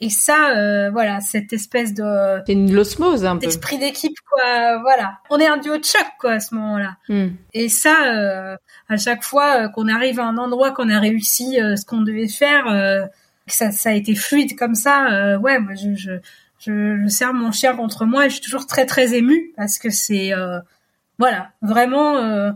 [0.00, 4.78] Et ça, euh, voilà, cette espèce de c'est une l'osmose un peu d'esprit d'équipe quoi.
[4.82, 6.96] Voilà, on est un duo de choc quoi à ce moment-là.
[7.08, 7.28] Hmm.
[7.54, 8.56] Et ça, euh,
[8.90, 12.02] à chaque fois euh, qu'on arrive à un endroit qu'on a réussi euh, ce qu'on
[12.02, 13.06] devait faire, euh,
[13.46, 15.38] ça, ça a été fluide comme ça.
[15.38, 16.10] ouais, moi, je, je,
[16.58, 19.78] je, je serre mon chien contre moi et je suis toujours très très émue parce
[19.78, 20.32] que c'est
[21.18, 22.52] voilà vraiment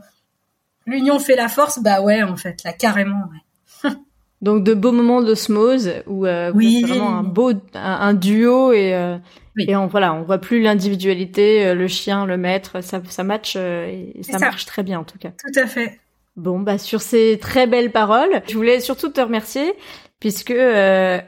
[0.87, 1.79] l'union fait la force.
[1.79, 3.31] Bah ouais, en fait, là carrément.
[3.85, 3.91] Ouais.
[4.43, 6.83] Donc de beaux moments d'osmose où euh, oui.
[6.83, 9.19] vraiment un beau un, duo et euh,
[9.59, 13.55] et on voilà on voit plus l'individualité euh, le chien le maître ça ça match
[13.57, 15.31] euh, et ça, marche très bien en tout cas.
[15.31, 16.01] Tout à fait.
[16.37, 19.75] Bon bah sur ces très belles paroles, je voulais surtout te remercier
[20.21, 20.55] puisque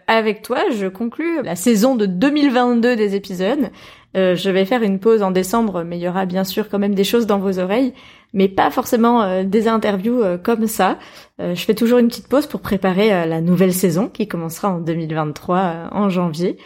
[0.06, 3.70] avec toi je conclus la saison de 2022 des épisodes.
[4.14, 6.94] je vais faire une pause en décembre, mais il y aura bien sûr quand même
[6.94, 7.92] des choses dans vos oreilles
[8.32, 10.98] mais pas forcément euh, des interviews euh, comme ça.
[11.40, 14.78] Euh, je fais toujours une petite pause pour préparer la nouvelle saison qui commencera en
[14.78, 16.56] 2023 en janvier.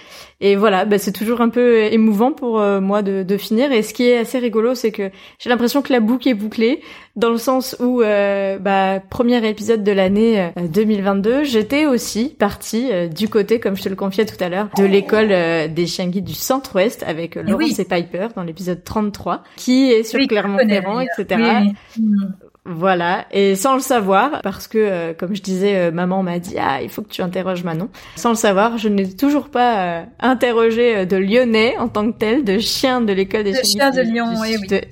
[0.40, 3.72] Et voilà, bah, c'est toujours un peu émouvant pour moi de, de, finir.
[3.72, 6.82] Et ce qui est assez rigolo, c'est que j'ai l'impression que la boucle est bouclée,
[7.14, 13.60] dans le sens où, bah, premier épisode de l'année 2022, j'étais aussi partie du côté,
[13.60, 15.28] comme je te le confiais tout à l'heure, de l'école
[15.72, 20.18] des chiens guides du Centre-Ouest avec Laurence et Piper dans l'épisode 33, qui est sur
[20.18, 21.55] Clermont-Ferrand, etc.
[22.68, 26.56] Voilà, et sans le savoir, parce que euh, comme je disais, euh, maman m'a dit
[26.58, 27.88] ah il faut que tu interroges Manon.
[28.16, 32.42] Sans le savoir, je n'ai toujours pas euh, interrogé de Lyonnais en tant que tel,
[32.42, 34.26] de chien de l'école des chiens de Lyon,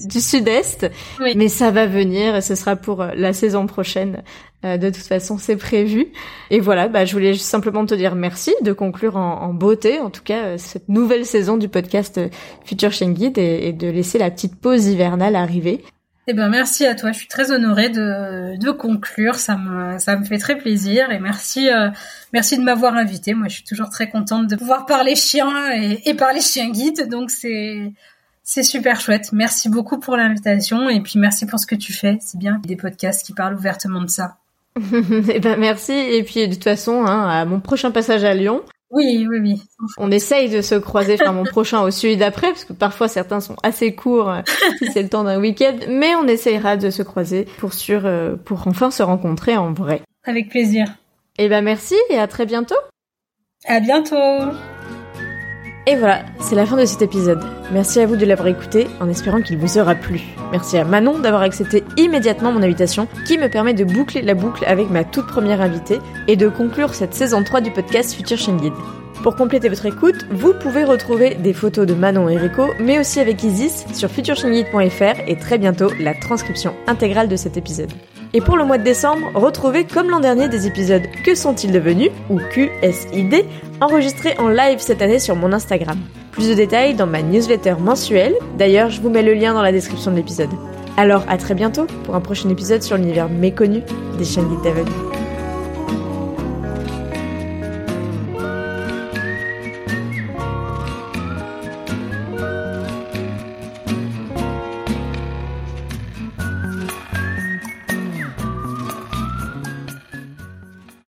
[0.06, 0.88] du, Sud-Est,
[1.34, 4.22] mais ça va venir et ce sera pour la saison prochaine.
[4.62, 6.12] de toute façon, c'est prévu.
[6.50, 10.22] Et voilà, bah, je voulais simplement te dire merci de conclure en, beauté, en tout
[10.22, 12.20] cas, cette nouvelle saison du podcast
[12.64, 15.82] Future Chien Guide et de laisser la petite pause hivernale arriver.
[16.26, 20.16] Eh ben merci à toi, je suis très honorée de, de conclure, ça me ça
[20.16, 21.90] me fait très plaisir et merci euh,
[22.32, 23.34] merci de m'avoir invité.
[23.34, 27.10] Moi, je suis toujours très contente de pouvoir parler chien et, et parler chien guide,
[27.10, 27.92] donc c'est
[28.42, 29.32] c'est super chouette.
[29.32, 32.16] Merci beaucoup pour l'invitation et puis merci pour ce que tu fais.
[32.22, 34.38] C'est bien des podcasts qui parlent ouvertement de ça.
[34.76, 38.62] eh ben merci et puis de toute façon hein, à mon prochain passage à Lyon,
[38.94, 39.62] oui, oui, oui.
[39.98, 43.40] On essaye de se croiser, enfin mon prochain au celui d'après, parce que parfois certains
[43.40, 44.40] sont assez courts euh,
[44.78, 48.36] si c'est le temps d'un week-end, mais on essayera de se croiser pour sûr, euh,
[48.36, 50.02] pour enfin se rencontrer en vrai.
[50.24, 50.86] Avec plaisir.
[51.38, 52.76] Eh ben merci et à très bientôt.
[53.66, 54.54] À bientôt.
[55.86, 57.44] Et voilà, c'est la fin de cet épisode.
[57.70, 60.22] Merci à vous de l'avoir écouté en espérant qu'il vous aura plu.
[60.50, 64.64] Merci à Manon d'avoir accepté immédiatement mon invitation qui me permet de boucler la boucle
[64.66, 68.56] avec ma toute première invitée et de conclure cette saison 3 du podcast Future Chain.
[69.22, 73.20] Pour compléter votre écoute, vous pouvez retrouver des photos de Manon et Rico, mais aussi
[73.20, 77.92] avec Isis sur futureshinguide.fr et très bientôt la transcription intégrale de cet épisode.
[78.36, 82.10] Et pour le mois de décembre, retrouvez comme l'an dernier des épisodes Que sont-ils devenus
[82.28, 83.44] ou QSID
[83.80, 85.96] enregistrés en live cette année sur mon Instagram.
[86.32, 89.70] Plus de détails dans ma newsletter mensuelle, d'ailleurs je vous mets le lien dans la
[89.70, 90.50] description de l'épisode.
[90.96, 93.82] Alors à très bientôt pour un prochain épisode sur l'univers méconnu
[94.18, 95.13] des chaînes d'aveugles.